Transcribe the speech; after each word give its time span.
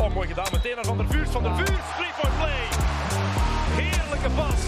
Oh, 0.00 0.14
mooi 0.14 0.28
gedaan. 0.28 0.46
Meteen 0.52 0.74
naar 0.74 0.84
Van 0.84 0.96
der 0.96 1.06
Vuurs. 1.06 1.30
Van 1.30 1.42
der 1.42 1.54
Vuurs, 1.54 1.86
three 1.96 2.12
point 2.20 2.36
play. 2.38 2.62
Heerlijke 3.76 4.30
pas. 4.30 4.60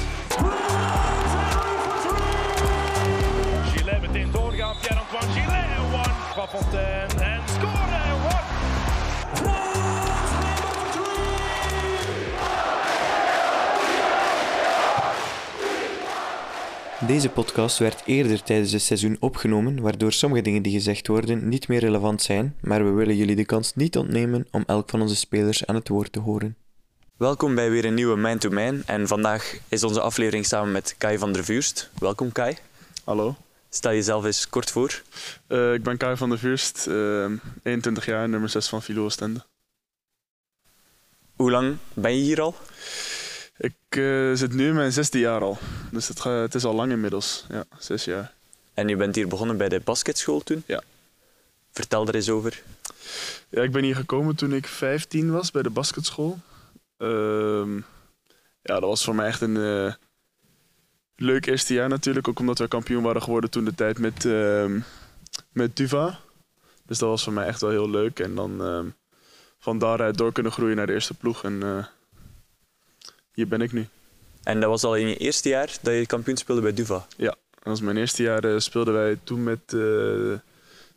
Gillet 3.73 4.01
meteen 4.01 4.31
doorgaan. 4.31 4.75
Pierre-Antoine 4.81 5.33
Gillet. 5.33 5.95
One. 5.95 6.13
Van 6.35 6.49
Fontaine. 6.49 7.25
En 7.25 7.41
scoren. 7.47 8.12
Deze 17.07 17.29
podcast 17.29 17.79
werd 17.79 18.03
eerder 18.07 18.43
tijdens 18.43 18.73
het 18.73 18.83
seizoen 18.83 19.17
opgenomen, 19.21 19.81
waardoor 19.81 20.13
sommige 20.13 20.43
dingen 20.43 20.63
die 20.63 20.73
gezegd 20.73 21.07
worden 21.07 21.49
niet 21.49 21.69
meer 21.69 21.81
relevant 21.81 22.23
zijn, 22.23 22.57
maar 22.61 22.85
we 22.85 22.91
willen 22.91 23.17
jullie 23.17 23.37
de 23.37 23.45
kans 23.45 23.75
niet 23.75 23.97
ontnemen 23.97 24.47
om 24.51 24.65
elk 24.67 24.91
van 24.91 25.01
onze 25.01 25.17
spelers 25.17 25.67
aan 25.67 25.75
het 25.75 25.89
woord 25.89 26.13
te 26.13 26.21
horen. 26.21 26.57
Welkom 27.17 27.55
bij 27.55 27.71
weer 27.71 27.85
een 27.85 27.95
nieuwe 27.95 28.17
Man 28.17 28.39
to 28.39 28.51
Man 28.51 28.83
en 28.87 29.07
vandaag 29.09 29.57
is 29.69 29.83
onze 29.83 30.01
aflevering 30.01 30.47
samen 30.47 30.73
met 30.73 30.95
Kai 30.99 31.19
van 31.19 31.33
der 31.33 31.45
Vuurst. 31.45 31.91
Welkom 31.99 32.33
Kai. 32.33 32.57
Hallo, 33.05 33.37
Stel 33.69 33.93
jezelf 33.93 34.25
eens 34.25 34.49
kort 34.49 34.71
voor. 34.71 35.03
Eh, 35.47 35.75
ik 35.75 35.83
ben 35.83 35.97
Kai 35.97 36.17
van 36.17 36.29
der 36.29 36.39
Vuurst, 36.39 36.87
eh, 36.87 37.31
21 37.63 38.07
jaar, 38.07 38.29
nummer 38.29 38.49
6 38.49 38.69
van 38.69 38.83
Filo 38.83 39.05
Oostende. 39.05 39.45
Hoe 41.37 41.51
lang 41.51 41.77
ben 41.95 42.17
je 42.17 42.23
hier 42.23 42.41
al? 42.41 42.55
Ik 43.63 43.75
eh, 43.89 44.33
zit 44.33 44.53
nu 44.53 44.69
in 44.69 44.75
mijn 44.75 44.93
zesde 44.93 45.19
jaar 45.19 45.41
al, 45.41 45.59
dus 45.91 46.09
het, 46.09 46.23
het 46.25 46.55
is 46.55 46.65
al 46.65 46.75
lang 46.75 46.93
inmiddels. 46.93 47.47
Ja, 47.49 47.65
zes 47.79 48.05
jaar. 48.05 48.35
En 48.75 48.89
je 48.89 48.97
bent 48.97 49.15
hier 49.15 49.29
begonnen 49.29 49.57
bij 49.57 49.69
de 49.69 49.81
basketschool 49.81 50.41
toen? 50.41 50.63
Ja. 50.67 50.83
Vertel 51.71 52.07
er 52.07 52.15
eens 52.15 52.29
over. 52.31 52.63
Ja, 53.49 53.63
ik 53.63 53.73
ben 53.73 53.83
hier 53.83 53.97
gekomen 53.97 54.37
toen 54.37 54.53
ik 54.53 54.67
15 54.67 55.31
was 55.31 55.51
bij 55.51 55.63
de 55.63 55.71
basketschool. 55.71 56.39
Ehm, 56.97 57.77
ja, 58.63 58.81
dat 58.81 58.83
was 58.83 59.05
voor 59.05 59.15
mij 59.15 59.27
echt 59.27 59.41
een 59.41 59.57
eh, 59.57 59.95
leuk 61.17 61.47
eerste 61.47 61.75
jaar 61.75 61.89
natuurlijk, 61.89 62.29
ook 62.29 62.39
omdat 62.39 62.59
we 62.59 62.69
kampioen 62.69 63.03
waren 63.03 63.23
geworden 63.23 63.51
toen 63.51 63.65
de 63.65 63.75
tijd 63.75 63.99
met, 63.99 64.25
ehm, 64.25 64.81
met 65.53 65.77
Tuva. 65.77 66.21
Dus 66.87 66.99
dat 66.99 67.09
was 67.09 67.25
voor 67.25 67.33
mij 67.33 67.47
echt 67.47 67.61
wel 67.61 67.71
heel 67.71 67.91
leuk. 67.91 68.21
En 68.21 68.35
dan 68.35 68.65
ehm, 68.65 68.87
van 69.59 69.79
daaruit 69.79 70.19
door 70.19 70.33
kunnen 70.33 70.53
groeien 70.53 70.77
naar 70.77 70.87
de 70.87 70.93
eerste 70.93 71.15
ploeg. 71.15 71.45
En 71.45 71.63
eh, 71.63 71.85
hier 73.35 73.49
ben 73.49 73.61
ik 73.61 73.73
nu. 73.73 73.87
En 74.43 74.61
dat 74.61 74.69
was 74.71 74.85
al 74.85 74.97
in 74.97 75.07
je 75.09 75.17
eerste 75.17 75.49
jaar 75.49 75.77
dat 75.83 75.95
je 75.95 76.07
kampioen 76.07 76.37
speelde 76.37 76.63
bij 76.63 76.75
Duva. 76.75 77.07
Dat 77.55 77.63
was 77.63 77.81
mijn 77.81 77.97
eerste 77.97 78.23
jaar 78.23 78.45
eh, 78.45 78.59
speelden 78.59 78.95
wij 78.95 79.19
toen 79.25 79.43
met... 79.43 79.61
eh, 79.67 80.33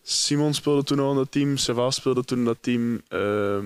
Simon 0.02 0.54
speelde 0.54 0.84
toen 0.84 1.00
al 1.00 1.10
in 1.12 1.18
dat 1.18 1.32
team. 1.32 1.58
Servaas 1.58 1.96
speelde 1.96 2.24
toen 2.26 2.38
in 2.38 2.46
dat 2.46 2.58
team. 2.62 3.02
ehm, 3.08 3.66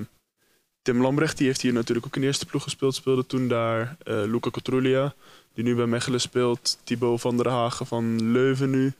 Tim 0.81 1.01
Lambrecht, 1.01 1.37
die 1.37 1.47
heeft 1.47 1.61
hier 1.61 1.73
natuurlijk 1.73 2.07
ook 2.07 2.15
in 2.15 2.21
de 2.21 2.27
eerste 2.27 2.45
ploeg 2.45 2.63
gespeeld. 2.63 2.95
Speelde 2.95 3.25
toen 3.25 3.47
daar. 3.47 3.97
eh 4.03 4.23
Luca 4.25 4.49
Cotrulia, 4.49 5.13
die 5.53 5.63
nu 5.63 5.75
bij 5.75 5.85
Mechelen 5.85 6.21
speelt. 6.21 6.77
Thibaut 6.83 7.21
van 7.21 7.37
der 7.37 7.49
Hagen 7.49 7.85
van 7.85 8.31
Leuven 8.31 8.69
nu. 8.69 8.93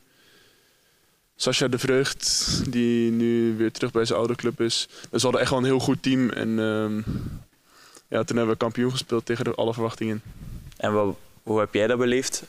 Sascha 1.36 1.68
de 1.68 1.80
Vreugd, 1.80 2.62
die 2.72 3.12
nu 3.12 3.58
weer 3.58 3.72
terug 3.72 3.92
bij 3.92 4.06
zijn 4.06 4.20
oude 4.20 4.36
club 4.36 4.62
is. 4.62 4.88
Dus 4.90 5.08
we 5.10 5.20
hadden 5.22 5.42
echt 5.42 5.50
wel 5.50 5.60
een 5.60 5.66
heel 5.66 5.80
goed 5.80 6.04
team. 6.04 6.30
En 6.30 6.60
ehm, 6.60 7.02
ja, 8.10 8.24
toen 8.24 8.38
hebben 8.38 8.54
we 8.54 8.62
kampioen 8.62 8.92
gespeeld 8.92 9.26
tegen 9.26 9.56
alle 9.56 9.74
verwachtingen. 9.74 10.22
En 10.78 10.94
wat, 10.94 11.18
hoe 11.44 11.60
heb 11.60 11.74
jij 11.74 11.88
dat 11.88 11.98
beleefd? 11.98 12.44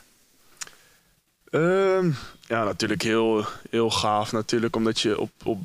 Ehm, 1.50 2.10
ja, 2.46 2.64
natuurlijk 2.64 3.02
heel, 3.02 3.44
heel 3.70 3.90
gaaf. 3.90 4.32
Natuurlijk, 4.32 4.76
omdat 4.76 5.00
je 5.00 5.20
op, 5.20 5.30
op 5.44 5.60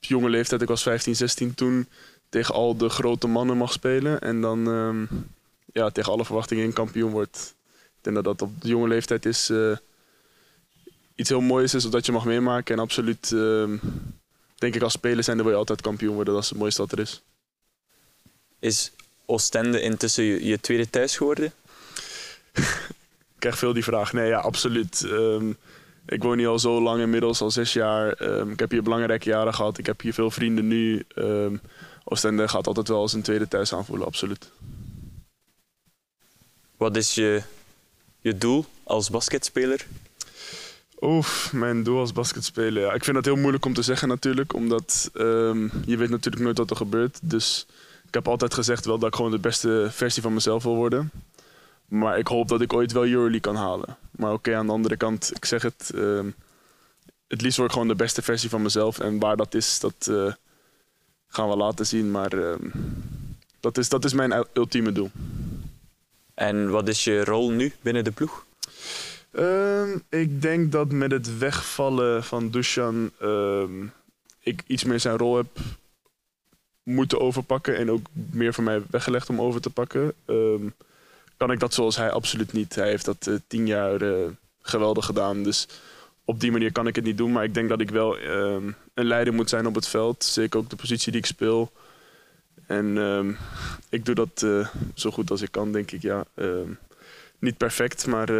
jonge 0.00 0.28
leeftijd, 0.28 0.62
ik 0.62 0.68
was 0.68 0.82
15, 0.82 1.16
16 1.16 1.54
toen, 1.54 1.88
tegen 2.28 2.54
al 2.54 2.76
de 2.76 2.88
grote 2.88 3.26
mannen 3.26 3.56
mag 3.56 3.72
spelen. 3.72 4.20
En 4.20 4.40
dan 4.40 4.68
ehm, 4.68 5.04
ja, 5.72 5.90
tegen 5.90 6.12
alle 6.12 6.24
verwachtingen 6.24 6.64
in 6.64 6.72
kampioen 6.72 7.10
wordt. 7.10 7.54
Ik 7.74 8.00
denk 8.00 8.16
dat 8.16 8.24
dat 8.24 8.42
op 8.48 8.60
de 8.60 8.68
jonge 8.68 8.88
leeftijd 8.88 9.26
is, 9.26 9.50
eh, 9.50 9.76
iets 11.14 11.28
heel 11.28 11.40
moois 11.40 11.74
is, 11.74 11.90
dat 11.90 12.06
je 12.06 12.12
mag 12.12 12.24
meemaken. 12.24 12.74
En 12.74 12.82
absoluut, 12.82 13.32
ehm, 13.32 13.76
denk 14.54 14.74
ik, 14.74 14.82
als 14.82 14.92
speler 14.92 15.24
zijn, 15.24 15.36
dan 15.36 15.44
wil 15.46 15.54
je 15.54 15.60
altijd 15.60 15.80
kampioen 15.80 16.14
worden. 16.14 16.34
Dat 16.34 16.42
is 16.42 16.48
het 16.48 16.58
mooiste 16.58 16.80
wat 16.80 16.92
er 16.92 16.98
is. 16.98 17.22
Is 18.58 18.92
Oostende 19.26 19.80
intussen 19.80 20.24
je, 20.24 20.44
je 20.44 20.60
tweede 20.60 20.90
thuis 20.90 21.16
geworden? 21.16 21.52
Ik 23.34 23.50
krijg 23.50 23.58
veel 23.58 23.72
die 23.72 23.84
vraag. 23.84 24.12
Nee, 24.12 24.28
ja, 24.28 24.38
absoluut. 24.38 25.04
Ehm, 25.04 25.52
ik 26.06 26.22
woon 26.22 26.38
hier 26.38 26.48
al 26.48 26.58
zo 26.58 26.82
lang 26.82 27.00
inmiddels, 27.00 27.40
al 27.40 27.50
zes 27.50 27.72
jaar. 27.72 28.12
Ehm, 28.12 28.50
ik 28.50 28.58
heb 28.58 28.70
hier 28.70 28.82
belangrijke 28.82 29.28
jaren 29.28 29.54
gehad. 29.54 29.78
Ik 29.78 29.86
heb 29.86 30.00
hier 30.00 30.14
veel 30.14 30.30
vrienden 30.30 30.66
nu. 30.66 31.04
Ehm 31.14 31.56
Oostende 32.04 32.48
gaat 32.48 32.66
altijd 32.66 32.88
wel 32.88 33.00
als 33.00 33.12
een 33.12 33.22
tweede 33.22 33.48
thuis 33.48 33.72
aanvoelen, 33.72 34.06
absoluut. 34.06 34.50
Wat 36.76 36.96
is 36.96 37.14
je, 37.14 37.42
je 38.20 38.38
doel 38.38 38.66
als 38.82 39.10
basketspeler? 39.10 39.86
Oef, 41.00 41.52
mijn 41.52 41.82
doel 41.82 41.98
als 41.98 42.12
basketspeler. 42.12 42.82
Ja, 42.82 42.92
ik 42.92 43.04
vind 43.04 43.16
dat 43.16 43.24
heel 43.24 43.36
moeilijk 43.36 43.64
om 43.64 43.74
te 43.74 43.82
zeggen 43.82 44.08
natuurlijk, 44.08 44.54
omdat 44.54 45.10
je 45.12 45.96
weet 45.96 46.10
natuurlijk 46.10 46.44
nooit 46.44 46.58
wat 46.58 46.70
er 46.70 46.76
gebeurt. 46.76 47.18
Dus 47.22 47.66
ik 48.14 48.22
heb 48.22 48.32
altijd 48.32 48.54
gezegd 48.54 48.84
wel 48.84 48.98
dat 48.98 49.08
ik 49.08 49.14
gewoon 49.14 49.30
de 49.30 49.38
beste 49.38 49.88
versie 49.90 50.22
van 50.22 50.34
mezelf 50.34 50.62
wil 50.62 50.74
worden. 50.74 51.10
Maar 51.86 52.18
ik 52.18 52.26
hoop 52.26 52.48
dat 52.48 52.60
ik 52.60 52.72
ooit 52.72 52.92
wel 52.92 53.06
Euroleague 53.06 53.40
kan 53.40 53.56
halen. 53.56 53.96
Maar 54.10 54.32
oké, 54.32 54.56
aan 54.56 54.66
de 54.66 54.72
andere 54.72 54.96
kant, 54.96 55.30
ik 55.36 55.44
zeg 55.44 55.62
het, 55.62 55.90
ehm, 55.94 56.30
het 57.28 57.40
liefst 57.40 57.56
word 57.56 57.68
ik 57.68 57.74
gewoon 57.74 57.88
de 57.88 57.94
beste 57.94 58.22
versie 58.22 58.50
van 58.50 58.62
mezelf. 58.62 58.98
En 58.98 59.18
waar 59.18 59.36
dat 59.36 59.54
is, 59.54 59.80
dat 59.80 60.08
eh, 60.10 60.32
gaan 61.26 61.48
we 61.48 61.56
laten 61.56 61.86
zien. 61.86 62.10
Maar 62.10 62.32
ehm, 62.32 62.68
dat, 63.60 63.78
is, 63.78 63.88
dat 63.88 64.04
is 64.04 64.12
mijn 64.12 64.46
ultieme 64.52 64.92
doel. 64.92 65.10
En 66.34 66.70
wat 66.70 66.88
is 66.88 67.04
je 67.04 67.24
rol 67.24 67.50
nu 67.50 67.72
binnen 67.80 68.04
de 68.04 68.12
ploeg? 68.12 68.44
Ehm, 69.30 69.98
ik 70.08 70.42
denk 70.42 70.72
dat 70.72 70.92
met 70.92 71.10
het 71.10 71.38
wegvallen 71.38 72.24
van 72.24 72.50
Dushan 72.50 73.10
ik 74.40 74.62
iets 74.66 74.84
meer 74.84 75.00
zijn 75.00 75.16
rol 75.16 75.36
heb 75.36 75.46
moeten 76.84 77.20
overpakken 77.20 77.76
en 77.76 77.90
ook 77.90 78.06
meer 78.12 78.54
voor 78.54 78.64
mij 78.64 78.82
weggelegd 78.90 79.28
om 79.28 79.40
over 79.40 79.60
te 79.60 79.70
pakken. 79.70 80.12
Ehm, 80.24 80.68
kan 81.36 81.50
ik 81.50 81.60
dat 81.60 81.74
zoals 81.74 81.96
hij 81.96 82.10
absoluut 82.10 82.52
niet. 82.52 82.74
Hij 82.74 82.88
heeft 82.88 83.04
dat 83.04 83.26
eh, 83.26 83.34
tien 83.46 83.66
jaar 83.66 84.02
eh, 84.02 84.26
geweldig 84.62 85.04
gedaan. 85.04 85.42
Dus 85.42 85.68
op 86.24 86.40
die 86.40 86.52
manier 86.52 86.72
kan 86.72 86.86
ik 86.86 86.94
het 86.94 87.04
niet 87.04 87.16
doen. 87.16 87.32
Maar 87.32 87.44
ik 87.44 87.54
denk 87.54 87.68
dat 87.68 87.80
ik 87.80 87.90
wel 87.90 88.18
ehm, 88.18 88.70
een 88.94 89.06
leider 89.06 89.34
moet 89.34 89.48
zijn 89.48 89.66
op 89.66 89.74
het 89.74 89.88
veld. 89.88 90.24
Zeker 90.24 90.58
ook 90.58 90.70
de 90.70 90.76
positie 90.76 91.12
die 91.12 91.20
ik 91.20 91.26
speel. 91.26 91.72
En 92.66 92.98
ehm, 92.98 93.32
ik 93.88 94.04
doe 94.04 94.14
dat 94.14 94.42
eh, 94.42 94.68
zo 94.94 95.10
goed 95.10 95.30
als 95.30 95.42
ik 95.42 95.50
kan, 95.50 95.72
denk 95.72 95.90
ik. 95.90 96.02
Ja. 96.02 96.24
Niet 97.38 97.56
perfect, 97.56 98.06
maar 98.06 98.30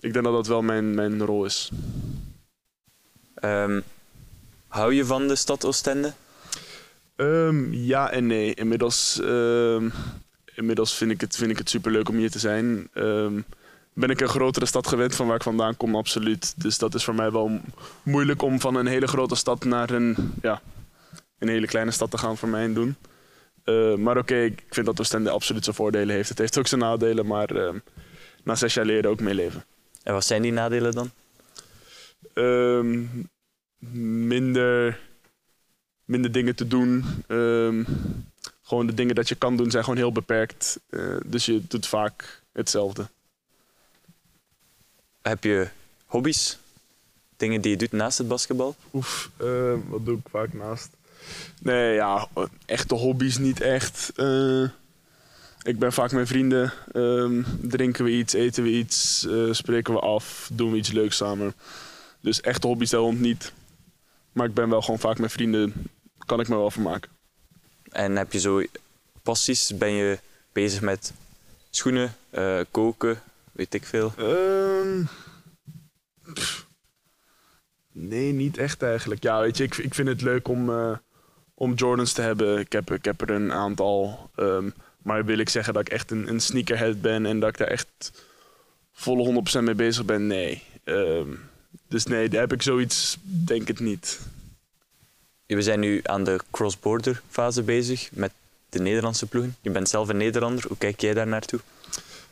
ik 0.00 0.12
denk 0.12 0.24
dat 0.24 0.32
dat 0.32 0.46
wel 0.46 0.62
mijn, 0.62 0.94
mijn 0.94 1.24
rol 1.24 1.44
is. 1.44 1.70
Hou 4.68 4.94
je 4.94 5.04
van 5.04 5.28
de 5.28 5.36
stad 5.36 5.64
Oostende? 5.64 6.12
Ehm, 7.16 7.72
ja 7.72 8.10
en 8.10 8.26
nee. 8.26 8.54
Inmiddels, 8.54 9.20
ehm, 9.20 9.88
inmiddels 10.54 10.94
vind 10.94 11.10
ik 11.10 11.20
het, 11.20 11.36
vind 11.36 11.50
ik 11.50 11.58
het 11.58 11.70
superleuk 11.70 12.08
om 12.08 12.16
hier 12.16 12.30
te 12.30 12.38
zijn. 12.38 12.88
Ehm, 12.92 13.40
ben 13.92 14.10
ik 14.10 14.20
een 14.20 14.28
grotere 14.28 14.66
stad 14.66 14.86
gewend 14.86 15.14
van 15.14 15.26
waar 15.26 15.36
ik 15.36 15.42
vandaan 15.42 15.76
kom, 15.76 15.96
absoluut. 15.96 16.62
Dus 16.62 16.78
dat 16.78 16.94
is 16.94 17.04
voor 17.04 17.14
mij 17.14 17.30
wel 17.32 17.60
moeilijk 18.02 18.42
om 18.42 18.60
van 18.60 18.74
een 18.74 18.86
hele 18.86 19.06
grote 19.06 19.34
stad 19.34 19.64
naar 19.64 19.90
een, 19.90 20.16
ja, 20.42 20.62
een 21.38 21.48
hele 21.48 21.66
kleine 21.66 21.90
stad 21.90 22.10
te 22.10 22.18
gaan 22.18 22.36
voor 22.36 22.48
mij 22.48 22.64
en 22.64 22.74
doen. 22.74 22.96
Maar 24.02 24.16
oké, 24.18 24.36
ik 24.36 24.62
vind 24.70 24.86
dat 24.86 25.00
Oostende 25.00 25.30
absoluut 25.30 25.64
zijn 25.64 25.76
voordelen 25.76 26.14
heeft. 26.14 26.28
Het 26.28 26.38
heeft 26.38 26.58
ook 26.58 26.66
zijn 26.66 26.80
nadelen, 26.80 27.26
maar 27.26 27.48
na 28.44 28.54
zes 28.54 28.74
jaar 28.74 28.84
leren 28.84 29.10
ook 29.10 29.20
mee 29.20 29.34
leven. 29.34 29.64
En 30.02 30.12
wat 30.12 30.24
zijn 30.24 30.42
die 30.42 30.52
nadelen 30.52 30.92
dan? 30.92 31.10
Minder, 34.28 34.98
minder 36.04 36.32
dingen 36.32 36.54
te 36.54 36.66
doen. 36.66 37.04
Ehm, 37.26 37.84
gewoon 38.62 38.86
de 38.86 38.94
dingen 38.94 39.14
dat 39.14 39.28
je 39.28 39.34
kan 39.34 39.56
doen 39.56 39.70
zijn 39.70 39.84
gewoon 39.84 39.98
heel 39.98 40.12
beperkt. 40.12 40.80
Eh, 40.90 41.16
dus 41.26 41.46
je 41.46 41.62
doet 41.68 41.86
vaak 41.86 42.42
hetzelfde. 42.52 43.08
Heb 45.22 45.44
je 45.44 45.68
hobby's? 46.06 46.58
Dingen 47.36 47.60
die 47.60 47.70
je 47.70 47.76
doet 47.76 47.92
naast 47.92 48.18
het 48.18 48.28
basketbal? 48.28 48.76
Oef, 48.92 49.30
ehm, 49.36 49.78
wat 49.86 50.04
doe 50.04 50.18
ik 50.18 50.28
vaak 50.30 50.52
naast? 50.52 50.88
Nee, 51.60 51.94
ja, 51.94 52.28
echte 52.66 52.94
hobby's 52.94 53.38
niet 53.38 53.60
echt. 53.60 54.12
Eh, 54.16 54.62
ik 55.62 55.78
ben 55.78 55.92
vaak 55.92 56.12
met 56.12 56.28
vrienden. 56.28 56.72
Ehm, 56.92 57.42
drinken 57.60 58.04
we 58.04 58.10
iets, 58.10 58.32
eten 58.32 58.62
we 58.62 58.70
iets, 58.70 59.26
eh, 59.26 59.52
spreken 59.52 59.94
we 59.94 60.00
af, 60.00 60.50
doen 60.52 60.70
we 60.70 60.76
iets 60.76 60.92
leuks 60.92 61.16
samen. 61.16 61.54
Dus 62.20 62.40
echte 62.40 62.66
hobby's 62.66 62.90
daar 62.90 63.00
rond 63.00 63.20
niet. 63.20 63.52
Maar 64.34 64.46
ik 64.46 64.54
ben 64.54 64.68
wel 64.68 64.82
gewoon 64.82 64.98
vaak 65.00 65.18
met 65.18 65.32
vrienden. 65.32 65.72
Kan 66.26 66.40
ik 66.40 66.48
me 66.48 66.56
wel 66.56 66.70
vermaken. 66.70 67.10
En 67.90 68.16
heb 68.16 68.32
je 68.32 68.40
zo 68.40 68.62
passies? 69.22 69.76
Ben 69.76 69.92
je 69.92 70.18
bezig 70.52 70.80
met 70.80 71.12
schoenen, 71.70 72.14
eh, 72.30 72.60
koken, 72.70 73.22
weet 73.52 73.74
ik 73.74 73.84
veel? 73.84 74.12
Ehm, 74.16 75.02
nee, 77.92 78.32
niet 78.32 78.58
echt 78.58 78.82
eigenlijk. 78.82 79.22
Ja, 79.22 79.40
weet 79.40 79.56
je, 79.56 79.64
ik, 79.64 79.76
ik 79.76 79.94
vind 79.94 80.08
het 80.08 80.22
leuk 80.22 80.48
om, 80.48 80.70
eh, 80.70 80.96
om 81.54 81.74
Jordans 81.74 82.12
te 82.12 82.22
hebben. 82.22 82.58
Ik 82.58 82.72
heb, 82.72 82.92
ik 82.92 83.04
heb 83.04 83.20
er 83.20 83.30
een 83.30 83.52
aantal. 83.52 84.30
ehm, 84.36 84.70
maar 85.02 85.24
wil 85.24 85.38
ik 85.38 85.48
zeggen 85.48 85.74
dat 85.74 85.86
ik 85.86 85.92
echt 85.92 86.10
een, 86.10 86.28
een 86.28 86.40
sneakerhead 86.40 87.00
ben 87.00 87.26
en 87.26 87.40
dat 87.40 87.48
ik 87.48 87.58
daar 87.58 87.68
echt 87.68 88.22
volle 88.92 89.24
100% 89.24 89.64
mee 89.64 89.74
bezig 89.74 90.04
ben? 90.04 90.26
Nee. 90.26 90.62
Ehm, 90.84 91.32
dus 91.88 92.04
nee, 92.04 92.28
daar 92.28 92.40
heb 92.40 92.52
ik 92.52 92.62
zoiets, 92.62 93.16
denk 93.22 93.68
ik 93.68 93.80
niet. 93.80 94.20
We 95.46 95.62
zijn 95.62 95.80
nu 95.80 96.00
aan 96.02 96.24
de 96.24 96.40
cross-border 96.50 97.22
fase 97.30 97.62
bezig 97.62 98.08
met 98.12 98.32
de 98.68 98.78
Nederlandse 98.78 99.26
ploegen. 99.26 99.56
Je 99.60 99.70
bent 99.70 99.88
zelf 99.88 100.08
een 100.08 100.16
Nederlander. 100.16 100.64
Hoe 100.68 100.76
kijk 100.76 101.00
jij 101.00 101.14
daar 101.14 101.26
naartoe? 101.26 101.60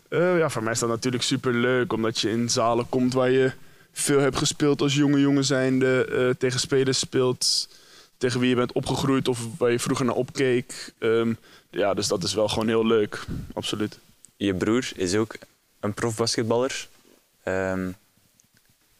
Eh, 0.08 0.38
ja, 0.38 0.48
voor 0.50 0.62
mij 0.62 0.72
is 0.72 0.78
dat 0.78 0.88
natuurlijk 0.88 1.22
super 1.22 1.54
leuk, 1.54 1.92
omdat 1.92 2.18
je 2.18 2.30
in 2.30 2.50
zalen 2.50 2.88
komt 2.88 3.12
waar 3.12 3.30
je 3.30 3.52
veel 3.92 4.20
hebt 4.20 4.36
gespeeld 4.36 4.80
als 4.80 4.94
jonge 4.94 5.20
jongen 5.20 5.44
zijnde, 5.44 6.04
eh, 6.04 6.34
tegen 6.38 6.60
spelers 6.60 6.98
speelt, 6.98 7.68
tegen 8.16 8.40
wie 8.40 8.48
je 8.48 8.54
bent 8.54 8.72
opgegroeid 8.72 9.28
of 9.28 9.46
waar 9.58 9.70
je 9.70 9.78
vroeger 9.78 10.06
naar 10.06 10.14
opkeek. 10.14 10.92
Ehm, 10.98 11.32
ja, 11.70 11.94
dus 11.94 12.08
dat 12.08 12.22
is 12.22 12.34
wel 12.34 12.48
gewoon 12.48 12.68
heel 12.68 12.86
leuk, 12.86 13.24
absoluut. 13.52 13.98
Je 14.36 14.54
broer 14.54 14.90
is 14.96 15.14
ook 15.14 15.34
een 15.80 15.94
profbasketballer. 15.94 16.88
Ehm, 17.42 17.90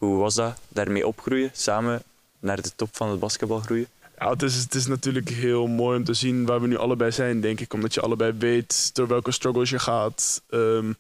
hoe 0.07 0.17
was 0.17 0.35
dat 0.35 0.59
daarmee 0.69 1.07
opgroeien, 1.07 1.51
samen 1.53 2.03
naar 2.39 2.63
de 2.63 2.75
top 2.77 2.89
van 2.93 3.09
het 3.09 3.21
basketbal 3.21 3.59
groeien? 3.59 3.87
Het 4.15 4.43
is, 4.43 4.57
het 4.57 4.75
is 4.75 4.87
natuurlijk 4.87 5.29
heel 5.29 5.67
mooi 5.67 5.99
om 5.99 6.05
te 6.05 6.15
zien 6.15 6.47
waar 6.47 6.61
we 6.61 6.67
nu 6.67 6.77
allebei 6.77 7.13
zijn, 7.13 7.41
denk 7.41 7.61
ik. 7.61 7.73
Omdat 7.73 7.95
je 7.95 8.01
allebei 8.01 8.33
weet 8.39 8.95
door 8.95 9.07
welke 9.07 9.31
struggles 9.31 9.71
je 9.71 9.79
gaat. 9.79 10.43
ehm, 10.49 10.93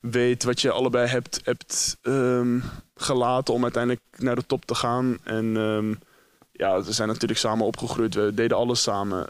weet 0.00 0.44
wat 0.44 0.60
je 0.60 0.70
allebei 0.70 1.06
hebt, 1.06 1.40
hebt 1.44 1.96
ehm, 2.02 2.58
gelaten 2.96 3.54
om 3.54 3.62
uiteindelijk 3.62 4.02
naar 4.16 4.34
de 4.34 4.46
top 4.46 4.64
te 4.64 4.74
gaan. 4.74 5.18
En 5.24 5.56
ehm, 5.56 5.94
ja, 6.52 6.82
we 6.82 6.92
zijn 6.92 7.08
natuurlijk 7.08 7.40
samen 7.40 7.66
opgegroeid. 7.66 8.14
We 8.14 8.34
deden 8.34 8.56
alles 8.56 8.82
samen. 8.82 9.26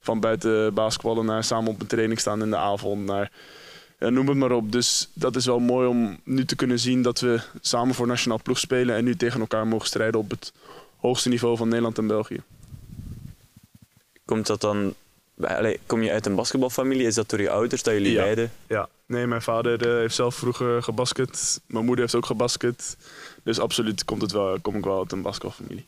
van 0.00 0.20
buiten 0.20 0.74
basketballen 0.74 1.24
naar 1.24 1.44
samen 1.44 1.70
op 1.70 1.80
een 1.80 1.86
training 1.86 2.20
staan 2.20 2.42
in 2.42 2.50
de 2.50 2.56
avond. 2.56 3.04
Naar, 3.04 3.30
ja, 3.98 4.08
noem 4.08 4.28
het 4.28 4.36
maar 4.36 4.52
op. 4.52 4.72
Dus 4.72 5.08
dat 5.12 5.36
is 5.36 5.46
wel 5.46 5.58
mooi 5.58 5.88
om 5.88 6.20
nu 6.24 6.44
te 6.44 6.56
kunnen 6.56 6.78
zien 6.78 7.02
dat 7.02 7.20
we 7.20 7.40
samen 7.60 7.94
voor 7.94 8.06
nationaal 8.06 8.40
ploeg 8.42 8.58
spelen. 8.58 8.96
En 8.96 9.04
nu 9.04 9.16
tegen 9.16 9.40
elkaar 9.40 9.66
mogen 9.66 9.86
strijden 9.86 10.20
op 10.20 10.30
het 10.30 10.52
hoogste 10.96 11.28
niveau 11.28 11.56
van 11.56 11.68
Nederland 11.68 11.98
en 11.98 12.06
België. 12.06 12.42
Komt 14.24 14.46
dat 14.46 14.60
dan... 14.60 14.94
Allee, 15.40 15.80
kom 15.86 16.02
je 16.02 16.12
uit 16.12 16.26
een 16.26 16.34
basketbalfamilie? 16.34 17.06
Is 17.06 17.14
dat 17.14 17.30
door 17.30 17.40
je 17.40 17.50
ouders 17.50 17.82
dat 17.82 17.94
jullie 17.94 18.12
Ja. 18.12 18.22
beiden... 18.22 18.52
Ja, 18.66 18.88
nee, 19.06 19.26
mijn 19.26 19.42
vader 19.42 19.88
eh, 19.88 19.96
heeft 19.96 20.14
zelf 20.14 20.34
vroeger 20.34 20.82
gebasket. 20.82 21.60
Mijn 21.66 21.84
moeder 21.84 22.04
heeft 22.04 22.16
ook 22.16 22.26
gebasket. 22.26 22.96
Dus 23.42 23.58
absoluut 23.58 24.04
komt 24.04 24.22
het 24.22 24.32
wel, 24.32 24.60
kom 24.60 24.76
ik 24.76 24.84
wel 24.84 24.98
uit 24.98 25.12
een 25.12 25.22
basketbalfamilie. 25.22 25.84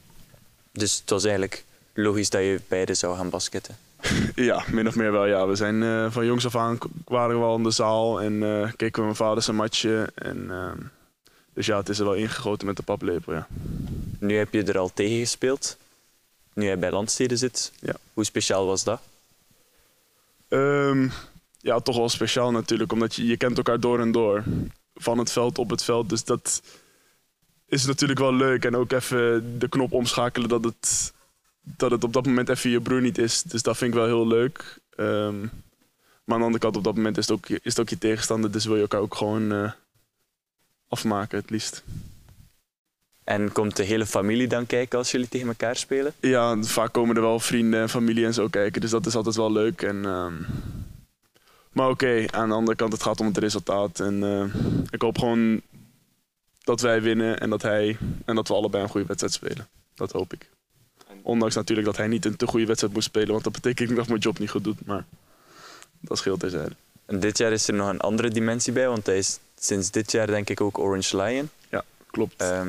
Dus 0.72 0.99
het 0.99 1.10
was 1.10 1.22
eigenlijk 1.22 1.64
logisch 1.94 2.31
dat 2.31 2.40
je 2.40 2.60
beiden 2.69 2.96
zou 2.96 3.16
gaan 3.16 3.31
basketten. 3.31 3.76
Ja, 4.35 4.65
min 4.73 4.87
of 4.87 4.97
meer 4.97 5.12
wel. 5.12 5.27
Ja. 5.27 5.47
We 5.47 5.55
zijn 5.55 5.83
eh, 5.83 6.11
van 6.11 6.27
jongs 6.27 6.47
af 6.47 6.56
aan 6.56 6.79
waren 7.05 7.39
we 7.39 7.45
al 7.45 7.56
in 7.56 7.62
de 7.62 7.71
zaal 7.71 8.21
en 8.21 8.43
eh, 8.43 8.73
keken 8.77 8.99
we 8.99 9.03
mijn 9.03 9.17
vader 9.17 9.43
zijn 9.43 9.56
matje. 9.56 10.11
En, 10.15 10.50
ehm, 10.50 10.79
dus 11.55 11.67
ja, 11.67 11.77
het 11.77 11.89
is 11.89 11.99
er 11.99 12.05
wel 12.05 12.15
ingegoten 12.15 12.67
met 12.67 12.77
de 12.77 12.83
paplepel. 12.83 13.33
Ja. 13.33 13.47
Nu 14.19 14.37
heb 14.37 14.53
je 14.53 14.62
er 14.62 14.79
al 14.79 14.91
tegen 14.95 15.19
gespeeld. 15.19 15.77
Nu 16.55 16.65
jij 16.65 16.79
bij 16.79 16.91
Landsteden 16.91 17.39
zit. 17.39 17.73
Ja. 17.81 17.95
Hoe 18.15 18.25
speciaal 18.25 18.67
was 18.67 18.85
dat? 18.85 19.00
Ehm, 20.49 21.09
ja, 21.61 21.81
toch 21.81 21.97
wel 21.97 22.09
speciaal 22.09 22.51
natuurlijk, 22.51 22.93
omdat 22.93 23.15
je, 23.15 23.27
je 23.27 23.37
kent 23.37 23.56
elkaar 23.56 23.81
door 23.81 24.01
en 24.01 24.12
door. 24.12 24.44
Van 24.94 25.19
het 25.19 25.33
veld 25.33 25.59
op 25.59 25.71
het 25.71 25.85
veld. 25.85 26.09
Dus 26.09 26.25
dat 26.25 26.62
is 27.67 27.87
natuurlijk 27.87 28.19
wel 28.19 28.35
leuk. 28.35 28.65
En 28.65 28.77
ook 28.77 28.93
even 28.93 29.59
de 29.59 29.69
knop 29.69 29.93
omschakelen 29.93 30.49
dat 30.49 30.65
het, 30.65 31.12
dat 31.76 31.91
het 31.91 32.05
op 32.05 32.12
dat 32.12 32.26
moment 32.26 32.49
even 32.49 32.70
je 32.70 32.81
broer 32.81 33.00
niet 33.00 33.19
is. 33.19 33.43
Dus 33.43 33.62
dat 33.62 33.76
vind 33.76 33.91
ik 33.94 33.99
wel 33.99 34.06
heel 34.06 34.26
leuk. 34.26 34.79
Ehm, 34.97 35.41
maar 36.25 36.37
aan 36.37 36.38
de 36.38 36.44
andere 36.44 36.59
kant, 36.59 36.76
op 36.76 36.85
dat 36.85 36.94
moment 36.94 37.17
is 37.19 37.29
het 37.29 37.37
ook, 37.37 37.47
je- 37.47 37.61
is 37.62 37.73
het 37.73 37.81
ook 37.81 37.88
je 37.88 37.99
tegenstander. 37.99 38.50
Dus 38.50 38.65
wil 38.65 38.75
je 38.76 38.81
elkaar 38.82 39.00
ook 39.00 39.15
gewoon 39.15 39.53
eh, 39.53 39.73
afmaken, 40.88 41.38
het 41.38 41.50
liefst. 41.50 41.82
En 43.25 43.53
komt 43.53 43.76
de 43.76 43.82
hele 43.82 44.06
familie 44.06 44.49
dan 44.49 44.67
kijken 44.67 44.99
als 44.99 45.11
jullie 45.11 45.29
tegen 45.29 45.49
elkaar 45.49 45.76
spelen? 45.76 46.12
Ja, 46.20 46.62
vaak 46.62 46.93
komen 46.93 47.17
er 47.17 47.23
wel 47.23 47.41
vrienden 47.41 47.81
en 47.81 47.88
familie 47.88 48.25
en 48.25 48.35
zo 48.35 48.49
kijken. 48.49 48.81
Dus 48.81 48.91
dat 48.91 49.06
is 49.06 49.15
altijd 49.15 49.37
wel 49.37 49.53
leuk. 49.53 49.82
En, 49.82 50.05
ehm, 50.05 50.35
maar 51.73 51.88
oké, 51.88 52.25
aan 52.31 52.49
de 52.49 52.55
andere 52.55 52.76
kant, 52.76 52.93
het 52.93 53.03
gaat 53.03 53.20
om 53.20 53.26
het 53.26 53.38
resultaat. 53.38 54.00
En 54.00 54.23
eh, 54.23 54.44
ik 54.91 55.03
hoop 55.03 55.19
gewoon 55.19 55.61
dat 56.65 56.81
wij 56.81 57.03
winnen 57.03 57.41
en 57.41 57.50
dat 57.50 57.62
hij 57.62 57.97
en 58.25 58.35
dat 58.35 58.49
we 58.49 58.55
allebei 58.55 58.82
een 58.82 58.88
goede 58.88 59.06
wedstrijd 59.06 59.35
spelen. 59.35 59.69
Dat 59.94 60.12
hoop 60.12 60.32
ik. 60.32 60.49
Ondanks 61.29 61.55
natuurlijk 61.55 61.87
dat 61.87 61.97
hij 61.97 62.07
niet 62.07 62.25
een 62.25 62.37
te 62.37 62.47
goede 62.47 62.67
wedstrijd 62.67 62.95
moet 62.95 63.03
spelen, 63.05 63.29
want 63.29 63.45
dat 63.45 63.53
betekent 63.53 63.89
dat 63.89 63.99
ik 63.99 64.09
mijn 64.09 64.21
job 64.21 64.39
niet 64.39 64.51
goed 64.51 64.65
doe. 64.65 64.75
Maar 64.87 65.05
dat 66.01 66.19
scheelt 66.19 66.41
terzijde. 66.41 66.77
En 67.07 67.21
dit 67.21 67.39
jaar 67.39 67.53
is 67.53 67.69
er 67.69 67.75
nog 67.75 67.89
een 67.89 68.01
andere 68.01 68.31
dimensie 68.31 68.73
bij, 68.73 68.89
want 68.89 69.07
hij 69.07 69.19
is 69.19 69.39
sinds 69.59 69.91
dit 69.91 70.13
jaar 70.13 70.27
denk 70.27 70.51
ik 70.51 70.61
ook 70.61 70.79
Orange 70.79 71.17
Lion. 71.17 71.51
Klopt. 72.11 72.35
ehm, 72.37 72.69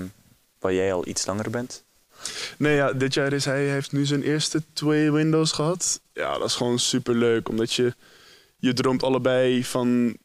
waar 0.60 0.74
jij 0.74 0.94
al 0.94 1.08
iets 1.08 1.26
langer 1.26 1.50
bent. 1.50 1.84
Nee, 2.58 2.76
ja, 2.76 2.94
dit 2.94 3.14
jaar 3.14 3.34
is 3.34 3.46
hij, 3.46 3.64
hij 3.64 3.74
heeft 3.74 3.92
nu 3.92 4.06
zijn 4.06 4.24
eerste 4.24 4.64
twee 4.74 5.12
windows 5.12 5.52
gehad. 5.52 6.02
Ja, 6.14 6.38
dat 6.38 6.48
is 6.48 6.56
gewoon 6.56 6.80
super 6.80 7.16
leuk, 7.16 7.50
omdat 7.50 7.74
je, 7.74 7.94
je 8.58 8.74
droomt 8.74 9.04
allebei 9.04 9.64
van 9.64 10.18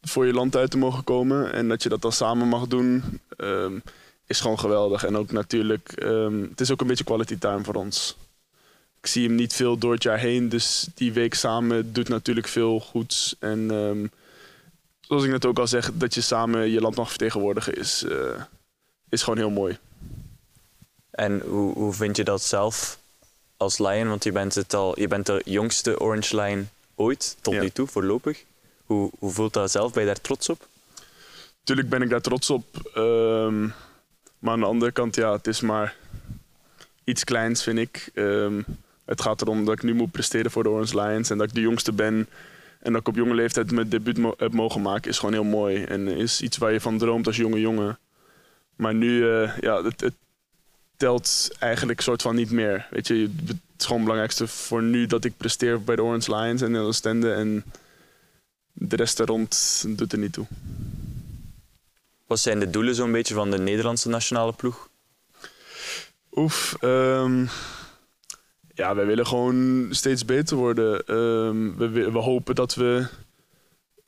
voor 0.00 0.26
je 0.26 0.32
land 0.32 0.56
uit 0.56 0.70
te 0.70 0.78
mogen 0.78 1.04
komen. 1.04 1.52
En 1.52 1.68
dat 1.68 1.82
je 1.82 1.88
dat 1.88 2.02
dan 2.02 2.12
samen 2.12 2.48
mag 2.48 2.66
doen, 2.66 3.20
ehm, 3.36 3.78
is 4.30 4.40
gewoon 4.40 4.58
geweldig. 4.58 5.04
En 5.04 5.16
ook 5.16 5.32
natuurlijk, 5.32 5.92
ehm, 5.92 6.40
het 6.42 6.60
is 6.60 6.70
ook 6.70 6.80
een 6.80 6.86
beetje 6.86 7.04
quality 7.04 7.38
time 7.38 7.64
voor 7.64 7.74
ons. 7.74 8.16
Ik 9.00 9.06
zie 9.06 9.26
hem 9.26 9.34
niet 9.34 9.52
veel 9.52 9.78
door 9.78 9.92
het 9.92 10.02
jaar 10.02 10.18
heen, 10.18 10.48
dus 10.48 10.86
die 10.94 11.12
week 11.12 11.34
samen 11.34 11.92
doet 11.92 12.08
natuurlijk 12.08 12.48
veel 12.48 12.80
goeds. 12.80 13.36
En 13.38 13.70
ehm, 13.70 14.06
zoals 15.00 15.24
ik 15.24 15.30
net 15.30 15.46
ook 15.46 15.58
al 15.58 15.66
zeg, 15.66 15.90
dat 15.94 16.14
je 16.14 16.20
samen 16.20 16.70
je 16.70 16.80
land 16.80 16.96
mag 16.96 17.08
vertegenwoordigen 17.08 17.74
is, 17.74 18.02
eh, 18.04 18.42
is 19.08 19.22
gewoon 19.22 19.38
heel 19.38 19.50
mooi. 19.50 19.78
En 21.10 21.40
hoe, 21.40 21.74
hoe 21.74 21.92
vind 21.92 22.16
je 22.16 22.24
dat 22.24 22.42
zelf 22.42 22.98
als 23.56 23.78
Lion? 23.78 24.08
Want 24.08 24.24
je 24.24 24.32
bent, 24.32 24.54
het 24.54 24.74
al, 24.74 25.00
je 25.00 25.08
bent 25.08 25.26
de 25.26 25.42
jongste 25.44 26.00
Orange 26.00 26.36
Lion 26.40 26.68
ooit, 26.94 27.36
tot 27.40 27.54
Ja. 27.54 27.60
nu 27.60 27.70
toe, 27.70 27.86
voorlopig. 27.86 28.44
Hoe, 28.84 29.10
hoe 29.18 29.30
voelt 29.32 29.52
dat 29.52 29.70
zelf? 29.70 29.92
Ben 29.92 30.00
je 30.02 30.08
daar 30.08 30.20
trots 30.20 30.48
op? 30.48 30.66
Tuurlijk 31.62 31.88
ben 31.88 32.02
ik 32.02 32.10
daar 32.10 32.20
trots 32.20 32.50
op. 32.50 32.64
ehm, 32.94 33.68
maar 34.40 34.52
aan 34.52 34.60
de 34.60 34.66
andere 34.66 34.92
kant, 34.92 35.14
ja, 35.14 35.32
het 35.32 35.46
is 35.46 35.60
maar 35.60 35.96
iets 37.04 37.24
kleins, 37.24 37.62
vind 37.62 37.78
ik. 37.78 38.10
Ehm, 38.14 38.62
het 39.04 39.20
gaat 39.20 39.42
erom 39.42 39.64
dat 39.64 39.74
ik 39.74 39.82
nu 39.82 39.94
moet 39.94 40.10
presteren 40.10 40.50
voor 40.50 40.62
de 40.62 40.68
Orange 40.68 41.00
Lions. 41.00 41.30
En 41.30 41.38
dat 41.38 41.48
ik 41.48 41.54
de 41.54 41.60
jongste 41.60 41.92
ben. 41.92 42.28
En 42.80 42.92
dat 42.92 43.00
ik 43.00 43.08
op 43.08 43.16
jonge 43.16 43.34
leeftijd 43.34 43.72
mijn 43.72 43.88
debuut 43.88 44.18
heb 44.36 44.52
mogen 44.52 44.82
maken, 44.82 45.10
is 45.10 45.18
gewoon 45.18 45.34
heel 45.34 45.44
mooi. 45.44 45.84
En 45.84 46.08
is 46.08 46.40
iets 46.40 46.56
waar 46.56 46.72
je 46.72 46.80
van 46.80 46.98
droomt 46.98 47.26
als 47.26 47.36
jonge 47.36 47.60
jongen. 47.60 47.98
Maar 48.76 48.94
nu, 48.94 49.30
eh, 49.30 49.58
ja, 49.58 49.82
het, 49.82 50.00
het 50.00 50.14
telt 50.96 51.50
eigenlijk 51.58 52.00
soort 52.00 52.22
van 52.22 52.34
niet 52.34 52.50
meer. 52.50 52.86
Weet 52.90 53.06
je, 53.06 53.14
het 53.46 53.56
is 53.78 53.84
gewoon 53.84 53.96
het 53.96 54.02
belangrijkste 54.02 54.46
voor 54.46 54.82
nu 54.82 55.06
dat 55.06 55.24
ik 55.24 55.36
presteer 55.36 55.82
bij 55.82 55.96
de 55.96 56.02
Orange 56.02 56.36
Lions 56.36 56.62
en 56.62 56.72
de 56.72 56.78
Oostende. 56.78 57.32
En 57.32 57.64
de 58.72 58.96
rest 58.96 59.18
er 59.18 59.26
rond 59.26 59.84
doet 59.88 60.12
er 60.12 60.18
niet 60.18 60.32
toe. 60.32 60.46
Wat 62.30 62.38
zijn 62.38 62.60
de 62.60 62.70
doelen 62.70 62.94
zo'n 62.94 63.12
beetje 63.12 63.34
van 63.34 63.50
de 63.50 63.58
Nederlandse 63.58 64.08
nationale 64.08 64.52
ploeg? 64.52 64.88
Oef, 66.32 66.76
ehm, 66.80 67.46
ja, 68.74 68.94
wij 68.94 69.06
willen 69.06 69.26
gewoon 69.26 69.88
steeds 69.90 70.24
beter 70.24 70.56
worden. 70.56 71.06
Ehm, 71.06 71.76
we, 71.76 72.10
we 72.10 72.18
hopen 72.18 72.54
dat 72.54 72.74
we 72.74 73.06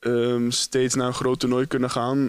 ehm, 0.00 0.50
steeds 0.50 0.94
naar 0.94 1.06
een 1.06 1.14
groot 1.14 1.40
toernooi 1.40 1.66
kunnen 1.66 1.90
gaan. 1.90 2.28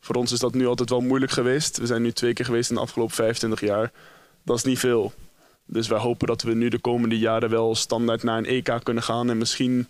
Voor 0.00 0.14
ons 0.14 0.32
is 0.32 0.38
dat 0.38 0.54
nu 0.54 0.66
altijd 0.66 0.90
wel 0.90 1.00
moeilijk 1.00 1.32
geweest. 1.32 1.78
We 1.78 1.86
zijn 1.86 2.02
nu 2.02 2.12
twee 2.12 2.32
keer 2.32 2.44
geweest 2.44 2.70
in 2.70 2.76
de 2.76 2.82
afgelopen 2.82 3.14
25 3.14 3.60
jaar. 3.60 3.92
Dat 4.44 4.56
is 4.56 4.64
niet 4.64 4.78
veel. 4.78 5.12
Dus 5.66 5.88
wij 5.88 5.98
hopen 5.98 6.26
dat 6.26 6.42
we 6.42 6.54
nu 6.54 6.68
de 6.68 6.78
komende 6.78 7.18
jaren 7.18 7.50
wel 7.50 7.74
standaard 7.74 8.22
naar 8.22 8.38
een 8.38 8.46
EK 8.46 8.80
kunnen 8.82 9.02
gaan. 9.02 9.30
En 9.30 9.38
misschien 9.38 9.88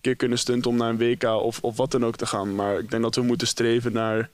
keer 0.00 0.16
kunnen 0.16 0.38
stunten 0.38 0.70
om 0.70 0.76
naar 0.76 0.88
een 0.88 0.98
WK 0.98 1.24
of, 1.24 1.58
of 1.60 1.76
wat 1.76 1.90
dan 1.90 2.04
ook 2.04 2.16
te 2.16 2.26
gaan. 2.26 2.54
Maar 2.54 2.78
ik 2.78 2.90
denk 2.90 3.02
dat 3.02 3.14
we 3.14 3.22
moeten 3.22 3.46
streven 3.46 3.92
naar 3.92 4.30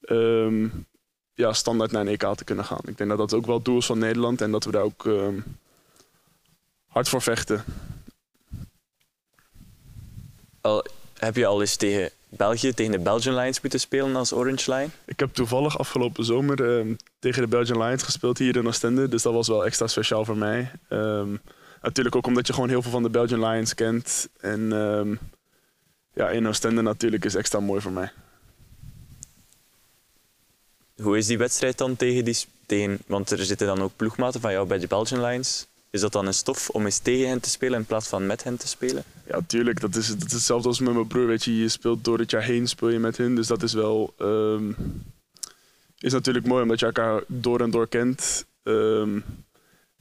ehm, 0.00 0.68
ja, 1.34 1.52
standaard 1.52 1.92
naar 1.92 2.00
een 2.00 2.18
EK 2.18 2.34
te 2.34 2.44
kunnen 2.44 2.64
gaan. 2.64 2.80
Ik 2.84 2.96
denk 2.96 3.10
dat 3.10 3.18
dat 3.18 3.34
ook 3.34 3.46
wel 3.46 3.54
het 3.54 3.64
doel 3.64 3.78
is 3.78 3.86
van 3.86 3.98
Nederland 3.98 4.40
en 4.40 4.50
dat 4.50 4.64
we 4.64 4.70
daar 4.70 4.82
ook 4.82 5.06
ehm, 5.06 5.40
hard 6.86 7.08
voor 7.08 7.22
vechten. 7.22 7.64
Al, 10.60 10.84
heb 11.18 11.36
je 11.36 11.46
al 11.46 11.60
eens 11.60 11.76
tegen 11.76 12.10
België, 12.28 12.72
tegen 12.72 12.92
de 12.92 12.98
Belgian 12.98 13.34
Lions 13.34 13.60
moeten 13.60 13.80
spelen 13.80 14.16
als 14.16 14.32
Orange 14.32 14.74
Lion? 14.74 14.90
Ik 15.04 15.20
heb 15.20 15.34
toevallig 15.34 15.78
afgelopen 15.78 16.24
zomer 16.24 16.78
ehm, 16.78 16.94
tegen 17.18 17.42
de 17.42 17.48
Belgian 17.48 17.82
Lions 17.82 18.02
gespeeld 18.02 18.38
hier 18.38 18.56
in 18.56 18.66
Oostende, 18.66 19.08
dus 19.08 19.22
dat 19.22 19.32
was 19.32 19.48
wel 19.48 19.64
extra 19.64 19.86
speciaal 19.86 20.24
voor 20.24 20.36
mij. 20.36 20.70
Natuurlijk 21.82 22.16
ook 22.16 22.26
omdat 22.26 22.46
je 22.46 22.52
gewoon 22.52 22.68
heel 22.68 22.82
veel 22.82 22.90
van 22.90 23.02
de 23.02 23.10
Belgian 23.10 23.44
Lions 23.44 23.74
kent. 23.74 24.28
En 24.40 24.72
ehm, 24.72 25.14
ja, 26.14 26.28
in 26.30 26.48
Oostende 26.48 26.82
natuurlijk 26.82 27.24
is 27.24 27.34
extra 27.34 27.60
mooi 27.60 27.80
voor 27.80 27.92
mij. 27.92 28.12
Hoe 30.96 31.18
is 31.18 31.26
die 31.26 31.38
wedstrijd 31.38 31.78
dan 31.78 31.96
tegen 31.96 32.24
die... 32.24 32.36
Tegen, 32.66 32.98
want 33.06 33.30
er 33.30 33.44
zitten 33.44 33.66
dan 33.66 33.82
ook 33.82 33.96
ploegmaten 33.96 34.40
van 34.40 34.52
jou 34.52 34.66
bij 34.66 34.78
de 34.78 34.86
Belgian 34.86 35.24
Lions. 35.24 35.66
Is 35.90 36.00
dat 36.00 36.12
dan 36.12 36.26
een 36.26 36.34
stof 36.34 36.70
om 36.70 36.84
eens 36.84 36.98
tegen 36.98 37.28
hen 37.28 37.40
te 37.40 37.50
spelen 37.50 37.78
in 37.78 37.84
plaats 37.84 38.08
van 38.08 38.26
met 38.26 38.44
hen 38.44 38.56
te 38.56 38.68
spelen? 38.68 39.04
Ja, 39.26 39.40
tuurlijk. 39.46 39.80
Dat 39.80 39.96
is, 39.96 40.08
dat 40.08 40.26
is 40.26 40.32
hetzelfde 40.32 40.68
als 40.68 40.80
met 40.80 40.94
mijn 40.94 41.06
broer. 41.06 41.26
Weet 41.26 41.44
je, 41.44 41.58
je 41.58 41.68
speelt 41.68 42.04
door 42.04 42.18
het 42.18 42.30
jaar 42.30 42.42
heen 42.42 42.68
speel 42.68 42.88
je 42.88 42.98
met 42.98 43.16
hen. 43.16 43.34
Dus 43.34 43.46
dat 43.46 43.62
is 43.62 43.72
wel... 43.72 44.14
ehm, 44.18 44.72
is 45.98 46.12
natuurlijk 46.12 46.46
mooi 46.46 46.62
omdat 46.62 46.80
je 46.80 46.86
elkaar 46.86 47.22
door 47.26 47.60
en 47.60 47.70
door 47.70 47.88
kent. 47.88 48.44
Ehm, 48.62 49.18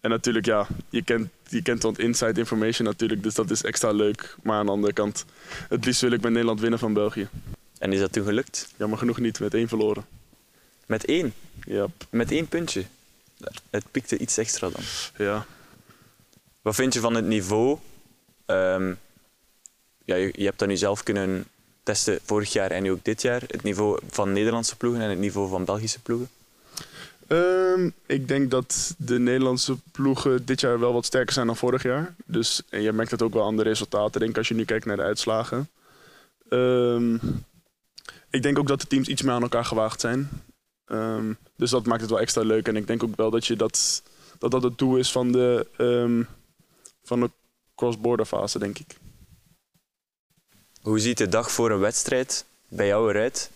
en 0.01 0.09
natuurlijk, 0.09 0.45
ja, 0.45 0.67
je 0.89 1.03
kent, 1.03 1.29
je 1.49 1.61
kent 1.61 1.81
dan 1.81 1.97
inside 1.97 2.39
information 2.39 2.87
natuurlijk. 2.87 3.23
Dus 3.23 3.33
dat 3.33 3.49
is 3.51 3.63
extra 3.63 3.91
leuk. 3.91 4.35
Maar 4.43 4.57
aan 4.57 4.65
de 4.65 4.71
andere 4.71 4.93
kant, 4.93 5.25
het 5.69 5.85
liefst 5.85 6.01
wil 6.01 6.11
ik 6.11 6.21
met 6.21 6.31
Nederland 6.31 6.59
winnen 6.59 6.79
van 6.79 6.93
België. 6.93 7.27
En 7.77 7.93
is 7.93 7.99
dat 7.99 8.11
toen 8.11 8.23
gelukt? 8.25 8.73
Jammer 8.77 8.97
genoeg 8.97 9.19
niet, 9.19 9.39
met 9.39 9.53
één 9.53 9.67
verloren. 9.67 10.05
Met 10.85 11.05
één? 11.05 11.33
Ja, 11.63 11.87
Met 12.09 12.31
één 12.31 12.47
puntje? 12.47 12.85
Het 13.69 13.85
piekte 13.91 14.17
iets 14.17 14.37
extra 14.37 14.69
dan. 14.69 14.81
ja. 15.17 15.45
Wat 16.61 16.75
vind 16.75 16.93
je 16.93 16.99
van 16.99 17.15
het 17.15 17.25
niveau? 17.25 17.77
Ehm, 18.45 18.93
ja, 20.05 20.15
je, 20.15 20.33
je 20.35 20.45
hebt 20.45 20.59
dat 20.59 20.67
nu 20.67 20.77
zelf 20.77 21.03
kunnen 21.03 21.45
testen 21.83 22.19
vorig 22.25 22.53
jaar 22.53 22.71
en 22.71 22.83
nu 22.83 22.91
ook 22.91 23.03
dit 23.03 23.21
jaar. 23.21 23.41
Het 23.47 23.63
niveau 23.63 23.99
van 24.09 24.33
Nederlandse 24.33 24.75
ploegen 24.75 25.01
en 25.01 25.09
het 25.09 25.19
niveau 25.19 25.49
van 25.49 25.65
Belgische 25.65 25.99
ploegen. 26.01 26.29
Ehm, 27.31 27.89
ik 28.05 28.27
denk 28.27 28.51
dat 28.51 28.95
de 28.97 29.19
Nederlandse 29.19 29.77
ploegen 29.91 30.45
dit 30.45 30.61
jaar 30.61 30.79
wel 30.79 30.93
wat 30.93 31.05
sterker 31.05 31.33
zijn 31.33 31.47
dan 31.47 31.55
vorig 31.55 31.83
jaar. 31.83 32.15
Dus, 32.25 32.61
en 32.69 32.81
je 32.81 32.91
merkt 32.91 33.11
het 33.11 33.21
ook 33.21 33.33
wel 33.33 33.45
aan 33.45 33.57
de 33.57 33.63
resultaten, 33.63 34.19
denk 34.19 34.31
ik, 34.31 34.37
als 34.37 34.47
je 34.47 34.53
nu 34.53 34.65
kijkt 34.65 34.85
naar 34.85 34.95
de 34.95 35.01
uitslagen. 35.01 35.69
Ehm, 36.49 37.15
ik 38.29 38.43
denk 38.43 38.59
ook 38.59 38.67
dat 38.67 38.81
de 38.81 38.87
teams 38.87 39.07
iets 39.07 39.21
meer 39.21 39.33
aan 39.33 39.41
elkaar 39.41 39.65
gewaagd 39.65 40.01
zijn. 40.01 40.29
Ehm, 40.85 41.33
dus 41.55 41.69
dat 41.69 41.85
maakt 41.85 42.01
het 42.01 42.09
wel 42.09 42.19
extra 42.19 42.41
leuk. 42.41 42.67
En 42.67 42.75
ik 42.75 42.87
denk 42.87 43.03
ook 43.03 43.15
wel 43.15 43.29
dat 43.29 43.47
je 43.47 43.55
dat, 43.55 44.03
dat, 44.39 44.51
dat 44.51 44.63
het 44.63 44.77
doel 44.77 44.97
is 44.97 45.11
van 45.11 45.31
de, 45.31 45.67
van 47.03 47.19
de 47.19 47.29
cross-border 47.75 48.25
fase, 48.25 48.59
denk 48.59 48.79
ik. 48.79 48.95
Hoe 50.81 50.99
ziet 50.99 51.17
de 51.17 51.29
dag 51.29 51.51
voor 51.51 51.71
een 51.71 51.79
wedstrijd 51.79 52.45
bij 52.67 52.87
jou 52.87 53.09
eruit? 53.09 53.51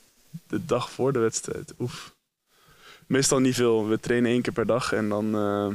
De 0.47 0.65
dag 0.65 0.91
voor 0.91 1.13
de 1.13 1.19
wedstrijd, 1.19 1.73
oef. 1.79 2.14
Meestal 3.05 3.39
niet 3.39 3.55
veel. 3.55 3.87
We 3.87 3.99
trainen 3.99 4.31
één 4.31 4.41
keer 4.41 4.53
per 4.53 4.65
dag 4.65 4.93
en 4.93 5.09
dan 5.09 5.35
eh, 5.35 5.67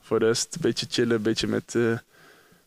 voor 0.00 0.18
de 0.18 0.26
rest 0.26 0.54
een 0.54 0.60
beetje 0.60 0.86
chillen, 0.90 1.16
een 1.16 1.22
beetje 1.22 1.46
met, 1.46 1.74
eh, 1.74 1.82
met 1.82 2.00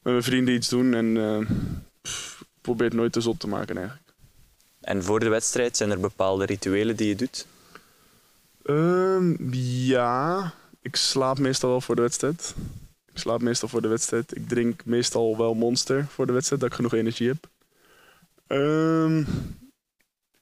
mijn 0.01 0.23
vrienden 0.23 0.53
iets 0.53 0.69
doen. 0.69 0.93
En 0.93 1.17
eh, 1.17 1.57
pff, 2.01 2.43
probeer 2.61 2.85
het 2.85 2.95
nooit 2.95 3.11
te 3.11 3.21
zot 3.21 3.39
te 3.39 3.47
maken 3.47 3.77
eigenlijk. 3.77 4.09
En 4.81 5.03
voor 5.03 5.19
de 5.19 5.29
wedstrijd 5.29 5.77
zijn 5.77 5.91
er 5.91 5.99
bepaalde 5.99 6.45
rituelen 6.45 6.95
die 6.95 7.07
je 7.07 7.15
doet? 7.15 7.47
Ehm, 8.63 9.53
ja, 9.85 10.53
ik 10.81 10.95
slaap 10.95 11.39
meestal 11.39 11.69
wel 11.69 11.81
voor 11.81 11.95
de 11.95 12.01
wedstrijd. 12.01 12.55
Ik 13.11 13.17
slaap 13.17 13.41
meestal 13.41 13.69
voor 13.69 13.81
de 13.81 13.87
wedstrijd. 13.87 14.35
Ik 14.35 14.47
drink 14.47 14.85
meestal 14.85 15.37
wel 15.37 15.53
Monster 15.53 16.05
voor 16.05 16.25
de 16.25 16.33
wedstrijd, 16.33 16.61
dat 16.61 16.69
ik 16.69 16.75
genoeg 16.75 16.93
energie 16.93 17.27
heb. 17.27 17.47
Ehm, 18.47 19.23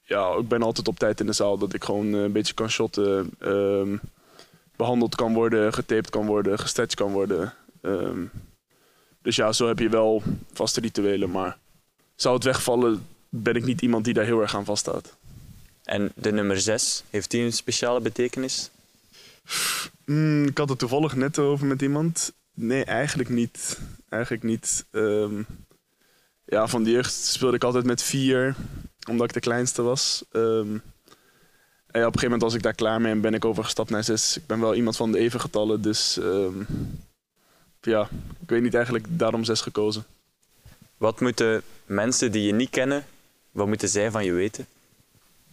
ja, 0.07 0.35
ik 0.35 0.47
ben 0.47 0.63
altijd 0.63 0.87
op 0.87 0.99
tijd 0.99 1.19
in 1.19 1.25
de 1.25 1.33
zaal, 1.33 1.57
dat 1.57 1.73
ik 1.73 1.83
gewoon 1.83 2.13
eh, 2.13 2.21
een 2.21 2.31
beetje 2.31 2.53
kan 2.53 2.69
shotten. 2.69 3.29
ehm, 3.39 3.97
behandeld 4.75 5.15
kan 5.15 5.33
worden, 5.33 5.73
getaped 5.73 6.09
kan 6.09 6.25
worden, 6.25 6.59
gestretched 6.59 6.95
kan 6.95 7.11
worden. 7.11 7.53
Ehm, 7.81 8.23
dus 9.21 9.35
ja, 9.35 9.51
zo 9.51 9.67
heb 9.67 9.79
je 9.79 9.89
wel 9.89 10.23
vaste 10.53 10.81
rituelen, 10.81 11.31
maar 11.31 11.57
zou 12.15 12.35
het 12.35 12.43
wegvallen, 12.43 13.05
ben 13.29 13.55
ik 13.55 13.65
niet 13.65 13.81
iemand 13.81 14.05
die 14.05 14.13
daar 14.13 14.25
heel 14.25 14.41
erg 14.41 14.55
aan 14.55 14.65
vasthoudt. 14.65 15.15
En 15.83 16.11
de 16.15 16.31
nummer 16.31 16.59
6, 16.61 17.03
heeft 17.09 17.31
die 17.31 17.43
een 17.43 17.53
speciale 17.53 17.99
betekenis? 17.99 18.69
Mm, 20.05 20.45
ik 20.45 20.57
had 20.57 20.69
het 20.69 20.79
toevallig 20.79 21.15
net 21.15 21.39
over 21.39 21.65
met 21.65 21.81
iemand. 21.81 22.33
Nee, 22.53 22.83
eigenlijk 22.83 23.29
niet. 23.29 23.79
Eigenlijk 24.09 24.43
niet. 24.43 24.85
Ehm, 24.91 25.41
ja, 26.45 26.67
van 26.67 26.83
de 26.83 26.91
jeugd 26.91 27.13
speelde 27.13 27.55
ik 27.55 27.63
altijd 27.63 27.85
met 27.85 28.03
vier, 28.03 28.55
omdat 29.09 29.27
ik 29.27 29.33
de 29.33 29.39
kleinste 29.39 29.81
was. 29.81 30.23
Ehm, 30.31 30.77
en 31.87 31.99
ja, 31.99 32.07
op 32.07 32.13
een 32.13 32.19
gegeven 32.19 32.23
moment 32.23 32.41
was 32.41 32.53
ik 32.53 32.63
daar 32.63 32.73
klaar 32.73 33.01
mee 33.01 33.11
en 33.11 33.21
ben 33.21 33.33
ik 33.33 33.45
overgestapt 33.45 33.89
naar 33.89 34.03
zes. 34.03 34.37
Ik 34.37 34.45
ben 34.45 34.59
wel 34.59 34.75
iemand 34.75 34.95
van 34.95 35.11
de 35.11 35.17
even 35.17 35.39
getallen, 35.39 35.81
dus 35.81 36.17
ehm, 36.19 36.63
ja, 37.81 38.09
ik 38.39 38.49
weet 38.49 38.61
niet 38.61 38.73
eigenlijk 38.73 39.05
daarom 39.09 39.43
zes 39.43 39.61
gekozen. 39.61 40.05
Wat 40.97 41.19
moeten 41.19 41.61
mensen 41.85 42.31
die 42.31 42.43
je 42.43 42.53
niet 42.53 42.69
kennen, 42.69 43.05
wat 43.51 43.67
moeten 43.67 43.89
zij 43.89 44.11
van 44.11 44.25
je 44.25 44.31
weten? 44.31 44.67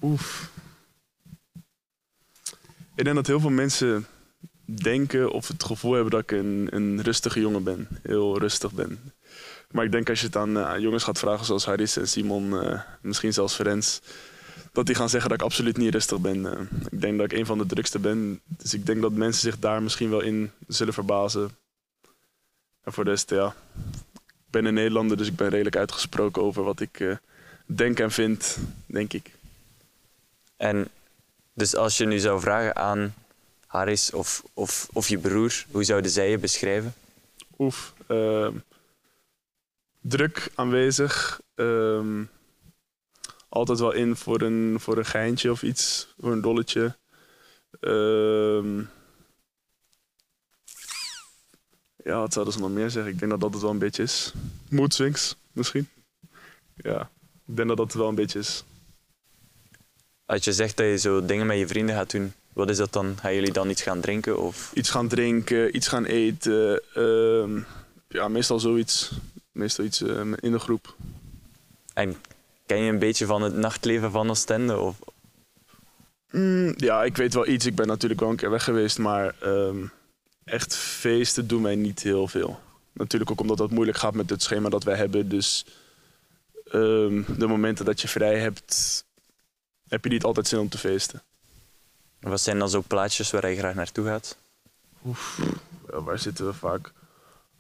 Oef. 0.03 0.51
Ik 2.95 3.05
denk 3.05 3.17
dat 3.17 3.27
heel 3.27 3.41
veel 3.41 3.51
mensen 3.51 4.07
denken 4.65 5.31
of 5.31 5.49
het 5.49 5.65
gevoel 5.65 5.93
hebben 5.93 6.11
dat 6.11 6.21
ik 6.21 6.31
een, 6.31 6.69
een 6.71 7.03
rustige 7.03 7.41
jongen 7.41 7.63
ben. 7.63 7.89
Heel 8.03 8.39
rustig 8.39 8.73
ben. 8.73 9.13
Maar 9.75 9.85
ik 9.85 9.93
denk 9.93 10.09
als 10.09 10.21
je 10.21 10.27
het 10.27 10.37
aan 10.37 10.59
eh, 10.59 10.79
jongens 10.79 11.05
gaat 11.05 11.19
vragen 11.19 11.47
zoals 11.47 11.65
Haris 11.65 11.97
en 11.97 12.09
Simon, 12.09 12.61
eh, 12.61 12.81
misschien 13.01 13.33
zelfs 13.33 13.55
Ferenc, 13.55 13.85
dat 14.73 14.87
die 14.87 14.95
gaan 14.95 15.09
zeggen 15.09 15.31
dat 15.31 15.39
ik 15.39 15.45
absoluut 15.45 15.77
niet 15.77 15.93
rustig 15.93 16.19
ben. 16.19 16.47
Eh, 16.53 16.61
ik 16.91 17.01
denk 17.01 17.19
dat 17.19 17.33
ik 17.33 17.39
een 17.39 17.47
van 17.47 17.59
de 17.59 17.67
drukste 17.67 17.99
ben. 17.99 18.41
Dus 18.45 18.75
ik 18.75 18.87
denk 18.87 19.03
dat 19.03 19.13
mensen 19.13 19.43
zich 19.43 19.59
daar 19.59 19.83
misschien 19.83 20.11
wel 20.11 20.21
in 20.21 20.51
zullen 20.69 20.93
verbazen. 20.95 21.51
En 22.83 22.93
voor 22.93 23.05
de 23.05 23.11
rest, 23.11 23.31
ja. 23.31 23.55
Ik 24.23 24.51
ben 24.51 24.65
een 24.65 24.75
Nederlander, 24.75 25.17
dus 25.17 25.29
ik 25.29 25.37
ben 25.37 25.49
redelijk 25.49 25.77
uitgesproken 25.77 26.43
over 26.43 26.63
wat 26.63 26.81
ik 26.81 27.19
denk 27.67 28.01
en 28.01 28.11
vind, 28.11 28.59
denk 28.87 29.13
ik. 29.13 29.31
En 30.57 30.89
dus 31.53 31.77
als 31.77 31.97
je 31.97 32.07
nu 32.07 32.19
zou 32.19 32.41
vragen 32.41 32.77
aan 32.77 33.15
Haris 33.67 34.13
of, 34.13 34.43
of, 34.53 34.89
of 34.93 35.09
je 35.09 35.19
broer, 35.19 35.65
hoe 35.71 35.85
zouden 35.85 36.11
zij 36.11 36.31
je 36.31 36.39
beschrijven? 36.39 36.95
Oef. 37.59 37.93
Druk 40.09 40.51
aanwezig. 40.55 41.41
ehm, 41.55 42.25
altijd 43.49 43.79
wel 43.79 43.93
in 43.93 44.17
voor 44.17 44.41
een, 44.41 44.77
voor 44.81 44.99
een 44.99 45.05
geintje 45.07 45.51
of 45.51 45.63
iets. 45.63 46.15
Voor 46.19 46.33
een 46.33 46.41
dolletje. 46.41 46.97
Ehm, 47.81 48.79
ja, 52.05 52.19
wat 52.19 52.33
zouden 52.33 52.55
ze 52.55 52.61
nog 52.61 52.71
meer 52.71 52.91
zeggen? 52.91 53.13
Ik 53.13 53.19
denk 53.19 53.31
dat 53.31 53.41
dat 53.41 53.53
het 53.53 53.63
wel 53.63 53.71
een 53.71 53.79
beetje 53.79 54.03
is. 54.03 54.33
Mood 54.69 54.95
swings, 54.95 55.37
misschien. 55.53 55.89
Ja, 56.75 57.11
ik 57.47 57.57
denk 57.57 57.69
dat 57.69 57.77
dat 57.77 57.87
het 57.87 57.97
wel 57.97 58.09
een 58.09 58.15
beetje 58.15 58.39
is. 58.39 58.65
Als 60.27 60.45
je 60.45 60.53
zegt 60.53 60.77
dat 60.77 60.87
je 60.87 60.97
zo 60.99 61.25
dingen 61.25 61.47
met 61.47 61.59
je 61.59 61.67
vrienden 61.67 61.95
gaat 61.95 62.11
doen, 62.11 62.33
wat 62.53 62.71
is 62.71 62.77
dat 62.77 62.93
dan? 62.93 63.17
Gaan 63.21 63.35
jullie 63.35 63.53
dan 63.53 63.71
iets 63.71 63.83
gaan 63.83 64.01
drinken? 64.01 64.39
Of... 64.39 64.71
Iets 64.75 64.91
gaan 64.91 65.09
drinken, 65.09 65.77
iets 65.77 65.89
gaan 65.89 66.05
eten. 66.05 66.83
ehm, 66.95 67.61
ja, 68.09 68.29
meestal 68.29 68.61
zoiets. 68.61 69.11
Meestal 69.55 69.85
iets 69.85 70.03
eh, 70.03 70.21
in 70.21 70.53
de 70.53 70.59
groep. 70.59 70.97
En 71.93 72.17
ken 72.67 72.79
je 72.79 72.91
een 72.91 72.99
beetje 72.99 73.27
van 73.27 73.43
het 73.43 73.57
nachtleven 73.57 74.11
van 74.11 74.31
Oostende? 74.31 74.79
Of... 74.79 74.97
Mm, 76.31 76.75
ja, 76.77 77.05
ik 77.05 77.17
weet 77.17 77.35
wel 77.35 77.47
iets. 77.47 77.67
Ik 77.67 77.75
ben 77.75 77.87
natuurlijk 77.87 78.21
wel 78.21 78.31
een 78.31 78.37
keer 78.37 78.51
weg 78.51 78.65
geweest, 78.65 78.99
maar 78.99 79.35
ehm, 79.41 79.87
echt 80.45 80.77
feesten 80.77 81.47
doen 81.47 81.63
mij 81.63 81.75
niet 81.77 82.03
heel 82.03 82.29
veel. 82.29 82.61
Natuurlijk 82.93 83.31
ook 83.31 83.41
omdat 83.41 83.59
dat 83.59 83.71
moeilijk 83.71 83.99
gaat 83.99 84.15
met 84.15 84.31
het 84.31 84.43
schema 84.43 84.69
dat 84.69 84.85
wij 84.85 84.97
hebben. 84.97 85.29
Dus 85.29 85.67
ehm, 86.65 87.23
de 87.39 87.47
momenten 87.47 87.85
dat 87.85 88.01
je 88.01 88.09
vrij 88.09 88.39
hebt, 88.39 89.05
heb 89.89 90.05
je 90.05 90.11
niet 90.11 90.25
altijd 90.25 90.49
zin 90.49 90.59
om 90.59 90.69
te 90.69 90.79
feesten. 90.79 91.23
Wat 92.21 92.41
zijn 92.41 92.59
dan 92.59 92.71
zo 92.71 92.85
plaatjes 92.87 93.31
waar 93.31 93.51
je 93.51 93.57
graag 93.57 93.75
naartoe 93.75 94.07
gaat? 94.07 94.37
Ja, 95.91 96.01
waar 96.01 96.19
zitten 96.19 96.47
we 96.47 96.53
vaak? 96.53 96.93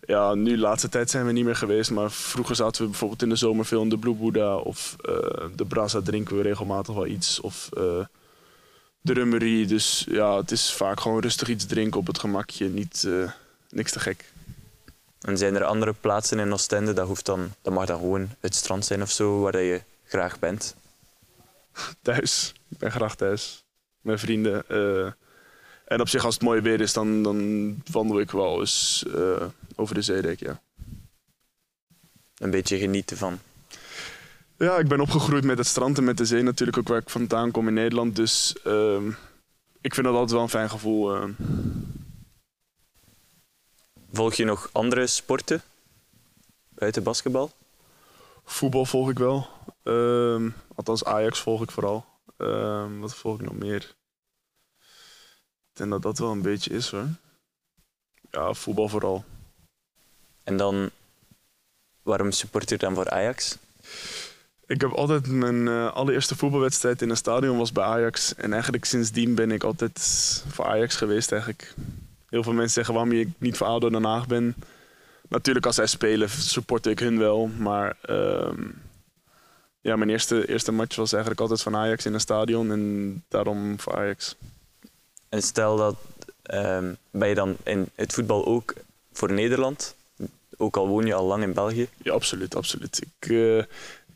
Ja, 0.06 0.34
nu 0.34 0.50
de 0.50 0.58
laatste 0.58 0.88
tijd 0.88 1.10
zijn 1.10 1.26
we 1.26 1.32
niet 1.32 1.44
meer 1.44 1.56
geweest, 1.56 1.90
maar 1.90 2.10
vroeger 2.10 2.56
zaten 2.56 2.82
we 2.82 2.88
bijvoorbeeld 2.88 3.22
in 3.22 3.28
de 3.28 3.36
zomer 3.36 3.64
veel 3.64 3.82
in 3.82 3.88
de 3.88 3.98
Blue 3.98 4.14
Buddha 4.14 4.56
of 4.56 4.96
eh, 5.00 5.46
de 5.54 5.64
Brasa 5.64 6.00
drinken 6.00 6.36
we 6.36 6.42
regelmatig 6.42 6.94
wel 6.94 7.06
iets. 7.06 7.40
Of 7.40 7.68
eh, 7.72 8.04
de 9.00 9.12
rummerie. 9.12 9.66
Dus 9.66 10.06
ja, 10.08 10.36
het 10.36 10.50
is 10.50 10.72
vaak 10.72 11.00
gewoon 11.00 11.20
rustig 11.20 11.48
iets 11.48 11.66
drinken 11.66 12.00
op 12.00 12.06
het 12.06 12.18
gemakje, 12.18 12.68
niet 12.68 13.04
eh, 13.06 13.30
niks 13.70 13.92
te 13.92 14.00
gek. 14.00 14.32
En 15.20 15.38
zijn 15.38 15.54
er 15.54 15.64
andere 15.64 15.94
plaatsen 16.00 16.38
in 16.38 16.52
Oostende, 16.52 16.92
dat, 16.92 17.06
hoeft 17.06 17.26
dan, 17.26 17.52
dat 17.62 17.72
mag 17.72 17.86
dan 17.86 17.98
gewoon 17.98 18.28
het 18.40 18.54
strand 18.54 18.84
zijn 18.84 19.02
of 19.02 19.10
zo, 19.10 19.40
waar 19.40 19.52
dat 19.52 19.60
je 19.60 19.82
graag 20.04 20.38
bent? 20.38 20.74
Thuis, 22.02 22.52
ik 22.68 22.78
ben 22.78 22.90
graag 22.90 23.16
thuis. 23.16 23.64
Met 24.00 24.20
vrienden. 24.20 24.64
En 25.94 26.00
op 26.00 26.08
zich, 26.08 26.24
als 26.24 26.34
het 26.34 26.42
mooi 26.42 26.60
weer 26.60 26.80
is, 26.80 26.92
dan, 26.92 27.22
dan 27.22 27.82
wandel 27.90 28.20
ik 28.20 28.30
wel 28.30 28.60
eens 28.60 29.04
eh, 29.14 29.46
over 29.76 29.94
de 29.94 30.02
zeedijk, 30.02 30.40
ja. 30.40 30.60
Een 32.34 32.50
beetje 32.50 32.78
genieten 32.78 33.16
van. 33.16 33.38
Ja, 34.58 34.78
ik 34.78 34.88
ben 34.88 35.00
opgegroeid 35.00 35.44
met 35.44 35.58
het 35.58 35.66
strand 35.66 35.98
en 35.98 36.04
met 36.04 36.16
de 36.16 36.24
zee 36.24 36.42
natuurlijk 36.42 36.78
ook 36.78 36.88
waar 36.88 36.98
ik 37.00 37.10
vandaan 37.10 37.50
kom 37.50 37.68
in 37.68 37.74
Nederland. 37.74 38.16
Dus 38.16 38.56
ehm, 38.64 39.08
ik 39.80 39.94
vind 39.94 40.06
dat 40.06 40.14
altijd 40.14 40.30
wel 40.30 40.42
een 40.42 40.48
fijn 40.48 40.70
gevoel. 40.70 41.14
eh. 41.14 41.28
Volg 44.12 44.34
je 44.34 44.44
nog 44.44 44.68
andere 44.72 45.06
sporten 45.06 45.62
buiten 46.68 47.02
basketbal? 47.02 47.50
voetbal 48.44 48.84
volg 48.84 49.10
ik 49.10 49.18
wel. 49.18 49.48
Ehm, 49.82 50.50
althans, 50.74 51.04
Ajax 51.04 51.40
volg 51.40 51.62
ik 51.62 51.70
vooral. 51.70 52.04
Ehm, 52.36 52.98
wat 52.98 53.14
volg 53.14 53.40
ik 53.40 53.46
nog 53.46 53.54
meer? 53.54 53.94
Ik 55.74 55.80
denk 55.80 55.90
dat 55.90 56.02
dat 56.02 56.18
wel 56.18 56.30
een 56.30 56.42
beetje 56.42 56.70
is 56.70 56.90
hoor. 56.90 57.06
Ja, 58.30 58.52
voetbal 58.52 58.88
vooral. 58.88 59.24
En 60.44 60.56
dan, 60.56 60.90
waarom 62.02 62.30
support 62.30 62.68
je 62.68 62.76
dan 62.76 62.94
voor 62.94 63.10
Ajax? 63.10 63.58
Ik 64.66 64.80
heb 64.80 64.90
altijd 64.90 65.26
mijn 65.26 65.68
eh, 65.68 65.92
allereerste 65.92 66.36
voetbalwedstrijd 66.36 67.02
in 67.02 67.10
een 67.10 67.16
stadion 67.16 67.58
was 67.58 67.72
bij 67.72 67.84
Ajax. 67.84 68.34
En 68.34 68.52
eigenlijk 68.52 68.84
sindsdien 68.84 69.34
ben 69.34 69.50
ik 69.50 69.62
altijd 69.64 70.00
voor 70.48 70.64
Ajax 70.64 70.96
geweest 70.96 71.32
eigenlijk. 71.32 71.74
Heel 72.28 72.42
veel 72.42 72.52
mensen 72.52 72.72
zeggen 72.72 72.94
waarom 72.94 73.12
ik 73.12 73.28
niet 73.38 73.56
voor 73.56 73.66
ADO 73.66 73.90
Den 73.90 74.04
Haag 74.04 74.26
ben. 74.26 74.54
Natuurlijk 75.28 75.66
als 75.66 75.74
zij 75.74 75.86
spelen 75.86 76.30
supporte 76.30 76.90
ik 76.90 76.98
hun 76.98 77.18
wel. 77.18 77.46
Maar 77.46 77.96
ehm, 78.00 78.62
ja, 79.80 79.96
mijn 79.96 80.10
eerste, 80.10 80.48
eerste 80.48 80.72
match 80.72 80.96
was 80.96 81.12
eigenlijk 81.12 81.40
altijd 81.40 81.62
van 81.62 81.76
Ajax 81.76 82.06
in 82.06 82.14
een 82.14 82.20
stadion. 82.20 82.70
En 82.70 83.24
daarom 83.28 83.80
voor 83.80 83.96
Ajax. 83.96 84.36
En 85.34 85.42
stel 85.42 85.76
dat, 85.76 85.96
ehm, 86.42 86.94
ben 87.10 87.28
je 87.28 87.34
dan 87.34 87.56
in 87.62 87.88
het 87.94 88.12
voetbal 88.12 88.46
ook 88.46 88.74
voor 89.12 89.32
Nederland? 89.32 89.94
Ook 90.56 90.76
al 90.76 90.88
woon 90.88 91.06
je 91.06 91.14
al 91.14 91.26
lang 91.26 91.42
in 91.42 91.52
België? 91.52 91.88
Ja, 92.02 92.12
absoluut, 92.12 92.54
absoluut. 92.54 93.02
Ik 93.02 93.30
eh, 93.30 93.64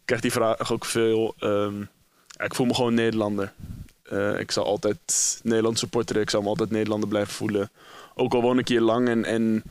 krijg 0.05 0.21
die 0.21 0.33
vraag 0.33 0.73
ook 0.73 0.85
veel. 0.85 1.35
Ehm, 1.39 1.79
ja, 2.27 2.45
ik 2.45 2.55
voel 2.55 2.67
me 2.67 2.75
gewoon 2.75 2.95
Nederlander. 2.95 3.53
Eh, 4.03 4.39
ik 4.39 4.51
zal 4.51 4.65
altijd 4.65 5.41
Nederland 5.43 5.79
supporteren. 5.79 6.23
Ik 6.23 6.31
zal 6.31 6.43
me 6.43 6.49
altijd 6.49 6.71
Nederlander 6.71 7.09
blijven 7.09 7.35
voelen. 7.35 7.71
Ook 8.15 8.35
al 8.35 8.43
woon 8.43 8.59
ik 8.59 8.69
hier 8.69 8.81
lang. 8.81 9.09
En, 9.09 9.25
en 9.25 9.63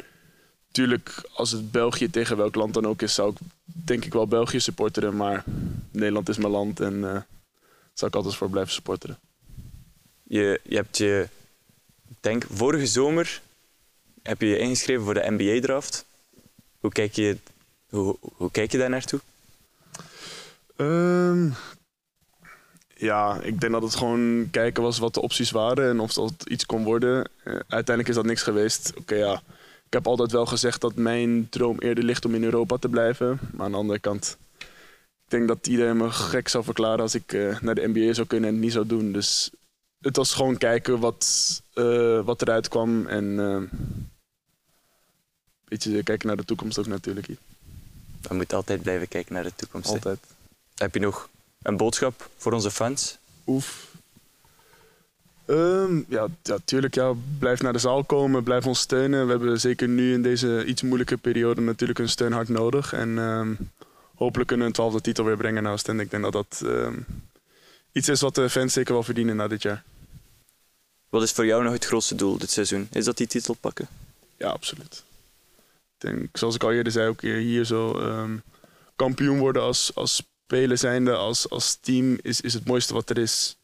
tuurlijk, 0.72 1.30
als 1.34 1.52
het 1.52 1.72
België 1.72 2.10
tegen 2.10 2.38
welk 2.38 2.56
land 2.56 2.74
dan 2.74 2.88
ook 2.88 3.02
is, 3.02 3.14
zou 3.14 3.32
ik 3.32 3.38
denk 3.64 4.06
ik 4.06 4.14
wel 4.14 4.28
België 4.28 4.60
supporteren. 4.60 5.16
Maar 5.16 5.44
Nederland 5.92 6.30
is 6.30 6.38
mijn 6.38 6.52
land 6.52 6.80
en 6.80 7.04
eh 7.14 7.22
zal 7.94 8.08
ik 8.08 8.16
altijd 8.16 8.36
voor 8.36 8.50
blijven 8.50 8.74
supporteren. 8.74 9.20
Je, 10.24 10.60
je 10.64 10.76
hebt 10.76 10.98
je, 10.98 11.28
denk 12.20 12.44
vorige 12.52 12.86
zomer, 12.86 13.42
heb 14.24 14.42
je 14.42 14.48
je 14.48 14.58
ingeschreven 14.58 15.04
voor 15.04 15.14
de 15.14 15.32
NBA-draft. 15.32 16.06
Hoe 16.80 16.92
kijk 16.92 17.14
je, 17.14 17.38
hoe, 17.90 18.18
hoe 18.22 18.52
kijk 18.52 18.72
je 18.72 18.78
daar 18.78 18.90
naartoe? 18.90 19.20
Ehm, 20.76 21.50
ja, 22.96 23.40
ik 23.42 23.60
denk 23.60 23.74
dat 23.74 23.82
het 23.82 23.96
gewoon 23.96 24.48
kijken 24.52 24.84
was 24.84 24.98
wat 24.98 25.14
de 25.14 25.22
opties 25.22 25.52
waren 25.52 25.90
en 25.90 26.00
of 26.00 26.14
dat 26.14 26.34
iets 26.48 26.66
kon 26.66 26.84
worden. 26.84 27.30
Eh, 27.44 27.54
uiteindelijk 27.54 28.08
is 28.08 28.16
dat 28.16 28.26
niks 28.26 28.42
geweest. 28.42 28.94
Oké, 28.98 29.16
ja. 29.16 29.42
Ik 29.86 29.94
heb 29.94 30.08
altijd 30.08 30.32
wel 30.32 30.46
gezegd 30.46 30.82
dat 30.82 30.96
mijn 30.96 31.50
droom 31.50 31.80
eerder 31.80 32.04
ligt 32.04 32.26
om 32.26 32.36
in 32.36 32.44
Europa 32.44 32.78
te 32.78 32.90
blijven. 32.90 33.40
Maar 33.52 33.66
aan 33.66 33.72
de 33.72 33.78
andere 33.78 34.00
kant, 34.00 34.38
ik 34.58 34.68
denk 35.28 35.48
dat 35.48 35.68
iedereen 35.68 35.98
me 35.98 36.10
gek 36.10 36.48
zou 36.48 36.64
verklaren 36.64 37.00
als 37.00 37.16
ik 37.16 37.34
eh, 37.34 37.60
naar 37.60 37.76
de 37.76 37.88
NBA 37.88 38.14
zou 38.14 38.28
kunnen 38.28 38.50
en 38.50 38.56
het 38.56 38.64
niet 38.64 38.74
zou 38.74 38.88
doen. 38.88 39.12
Dus 39.12 39.52
het 40.02 40.16
was 40.16 40.34
gewoon 40.34 40.58
kijken 40.58 41.00
wat, 41.00 41.62
eh, 41.74 42.22
wat 42.22 42.42
eruit 42.42 42.68
kwam 42.68 43.06
en 43.08 43.26
een 43.38 43.70
beetje 45.64 46.04
kijken 46.04 46.28
naar 46.28 46.38
de 46.38 46.46
toekomst 46.46 46.80
ook 46.80 46.88
natuurlijk. 46.88 47.28
We 48.22 48.34
moeten 48.36 48.58
altijd 48.58 48.82
blijven 48.82 49.08
kijken 49.08 49.34
naar 49.34 49.44
de 49.44 49.56
toekomst. 49.56 49.88
hè. 49.88 49.94
Altijd. 49.94 50.20
Heb 50.76 50.94
je 50.94 51.00
nog 51.00 51.30
een 51.62 51.78
boodschap 51.78 52.30
voor 52.38 52.54
onze 52.54 52.72
fans? 52.72 53.18
Oef. 53.48 53.88
Ehm, 55.46 56.02
ja, 56.08 56.28
ja, 56.44 56.58
tuurlijk. 56.66 56.96
Ja. 56.96 57.14
Blijf 57.40 57.62
naar 57.62 57.74
de 57.74 57.80
zaal 57.80 58.04
komen, 58.04 58.44
blijf 58.44 58.66
ons 58.66 58.80
steunen. 58.80 59.26
We 59.26 59.32
hebben 59.32 59.60
zeker 59.60 59.88
nu 59.88 60.14
in 60.14 60.22
deze 60.22 60.66
iets 60.66 60.82
moeilijke 60.82 61.18
periode 61.18 61.62
natuurlijk 61.62 62.00
een 62.00 62.10
steun 62.10 62.32
hard 62.32 62.50
nodig. 62.50 62.94
En 62.94 63.18
ehm, 63.18 63.54
hopelijk 64.16 64.48
kunnen 64.48 64.66
we 64.66 64.72
een 64.72 64.78
twaalfde 64.78 65.02
titel 65.02 65.24
weer 65.26 65.38
brengen 65.38 65.64
naar 65.64 65.72
Oostende. 65.72 66.04
Ik 66.04 66.12
denk 66.12 66.24
dat 66.24 66.34
dat 66.34 66.62
ehm, 66.66 66.94
iets 67.98 68.10
is 68.10 68.22
wat 68.22 68.36
de 68.36 68.50
fans 68.50 68.74
zeker 68.74 68.94
wel 68.94 69.04
verdienen 69.04 69.36
na 69.36 69.48
dit 69.48 69.62
jaar. 69.62 69.84
Wat 71.10 71.24
is 71.24 71.32
voor 71.32 71.46
jou 71.46 71.64
nog 71.64 71.74
het 71.74 71.86
grootste 71.86 72.16
doel 72.16 72.38
dit 72.38 72.52
seizoen? 72.52 72.88
Is 72.92 73.06
dat 73.06 73.18
die 73.18 73.28
titel 73.28 73.54
pakken? 73.54 73.88
Ja, 74.38 74.50
absoluut. 74.50 75.04
Ik 76.00 76.10
denk, 76.10 76.38
zoals 76.38 76.56
ik 76.56 76.64
al 76.64 76.72
eerder 76.72 76.92
zei, 76.92 77.10
ook 77.10 77.22
hier 77.22 77.66
zo 77.66 78.00
ehm, 78.00 78.38
kampioen 78.96 79.40
worden 79.40 79.62
als, 79.62 79.92
als 79.96 80.16
speler 80.16 80.78
zijnde, 80.78 81.16
als, 81.16 81.50
als 81.50 81.76
team, 81.76 82.18
is, 82.22 82.42
is 82.42 82.54
het 82.54 82.66
mooiste 82.66 82.94
wat 82.94 83.10
er 83.10 83.18
is. 83.18 83.58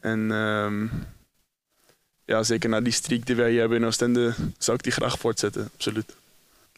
En 0.00 0.30
ehm, 0.30 0.86
ja, 2.24 2.42
zeker 2.42 2.68
na 2.68 2.80
die 2.80 2.92
streak 2.92 3.26
die 3.26 3.36
wij 3.36 3.50
hier 3.50 3.60
hebben 3.60 3.78
in 3.78 3.86
Oostende, 3.86 4.34
zou 4.58 4.76
ik 4.76 4.82
die 4.82 4.92
graag 4.92 5.18
voortzetten, 5.18 5.70
absoluut. 5.74 6.14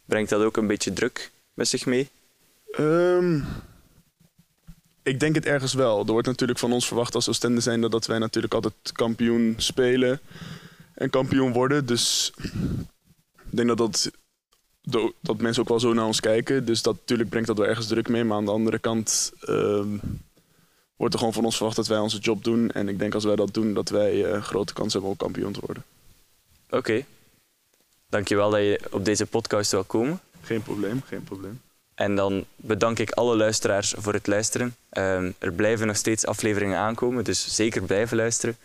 Brengt 0.04 0.30
dat 0.30 0.42
ook 0.42 0.56
een 0.56 0.66
beetje 0.66 0.92
druk 0.92 1.30
met 1.54 1.68
zich 1.68 1.86
mee? 1.86 2.10
Ehm, 2.70 3.40
ik 5.04 5.20
denk 5.20 5.34
het 5.34 5.46
ergens 5.46 5.74
wel. 5.74 5.98
Er 6.06 6.12
wordt 6.12 6.26
natuurlijk 6.26 6.58
van 6.58 6.72
ons 6.72 6.86
verwacht 6.86 7.14
als 7.14 7.28
Oostende 7.28 7.60
zijnde 7.60 7.88
dat 7.88 8.06
wij 8.06 8.18
natuurlijk 8.18 8.54
altijd 8.54 8.74
kampioen 8.92 9.54
spelen 9.56 10.20
en 10.94 11.10
kampioen 11.10 11.52
worden. 11.52 11.86
Dus 11.86 12.32
ik 13.50 13.56
denk 13.56 13.76
dat, 13.76 14.10
dat, 14.82 15.12
dat 15.20 15.40
mensen 15.40 15.62
ook 15.62 15.68
wel 15.68 15.80
zo 15.80 15.92
naar 15.92 16.06
ons 16.06 16.20
kijken. 16.20 16.64
Dus 16.64 16.82
dat 16.82 16.94
natuurlijk 16.94 17.28
brengt 17.28 17.48
dat 17.48 17.58
wel 17.58 17.66
ergens 17.66 17.86
druk 17.86 18.08
mee. 18.08 18.24
Maar 18.24 18.36
aan 18.36 18.44
de 18.44 18.50
andere 18.50 18.78
kant 18.78 19.32
ehm, 19.40 19.98
wordt 20.96 21.12
er 21.12 21.18
gewoon 21.18 21.34
van 21.34 21.44
ons 21.44 21.56
verwacht 21.56 21.76
dat 21.76 21.86
wij 21.86 21.98
onze 21.98 22.18
job 22.18 22.44
doen. 22.44 22.70
En 22.70 22.88
ik 22.88 22.98
denk 22.98 23.14
als 23.14 23.24
wij 23.24 23.36
dat 23.36 23.54
doen, 23.54 23.74
dat 23.74 23.88
wij 23.88 24.24
eh, 24.24 24.42
grote 24.42 24.72
kans 24.72 24.92
hebben 24.92 25.10
om 25.10 25.16
kampioen 25.16 25.52
te 25.52 25.60
worden. 25.66 25.84
Oké. 26.70 27.04
Dankjewel 28.08 28.50
dat 28.50 28.60
je 28.60 28.80
op 28.90 29.04
deze 29.04 29.26
podcast 29.26 29.70
wil 29.70 29.84
komen. 29.84 30.20
Geen 30.42 30.62
probleem, 30.62 31.02
geen 31.06 31.24
probleem. 31.24 31.60
En 31.94 32.16
dan 32.16 32.44
bedank 32.56 32.98
ik 32.98 33.10
alle 33.10 33.36
luisteraars 33.36 33.94
voor 33.96 34.12
het 34.12 34.26
luisteren. 34.26 34.76
Ehm, 34.88 35.30
er 35.38 35.52
blijven 35.52 35.86
nog 35.86 35.96
steeds 35.96 36.26
afleveringen 36.26 36.78
aankomen, 36.78 37.24
dus 37.24 37.54
zeker 37.54 37.82
blijven 37.82 38.16
luisteren. 38.16 38.56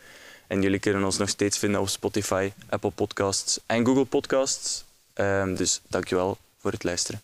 En 0.47 0.61
jullie 0.61 0.79
kunnen 0.79 1.03
ons 1.03 1.17
nog 1.17 1.29
steeds 1.29 1.57
vinden 1.57 1.81
op 1.81 1.89
Spotify, 1.89 2.51
Apple 2.69 2.91
Podcasts 2.91 3.59
en 3.65 3.85
Google 3.85 4.05
Podcasts. 4.05 4.83
Ehm, 5.13 5.55
dus 5.55 5.81
dankjewel 5.87 6.37
voor 6.57 6.71
het 6.71 6.83
luisteren. 6.83 7.21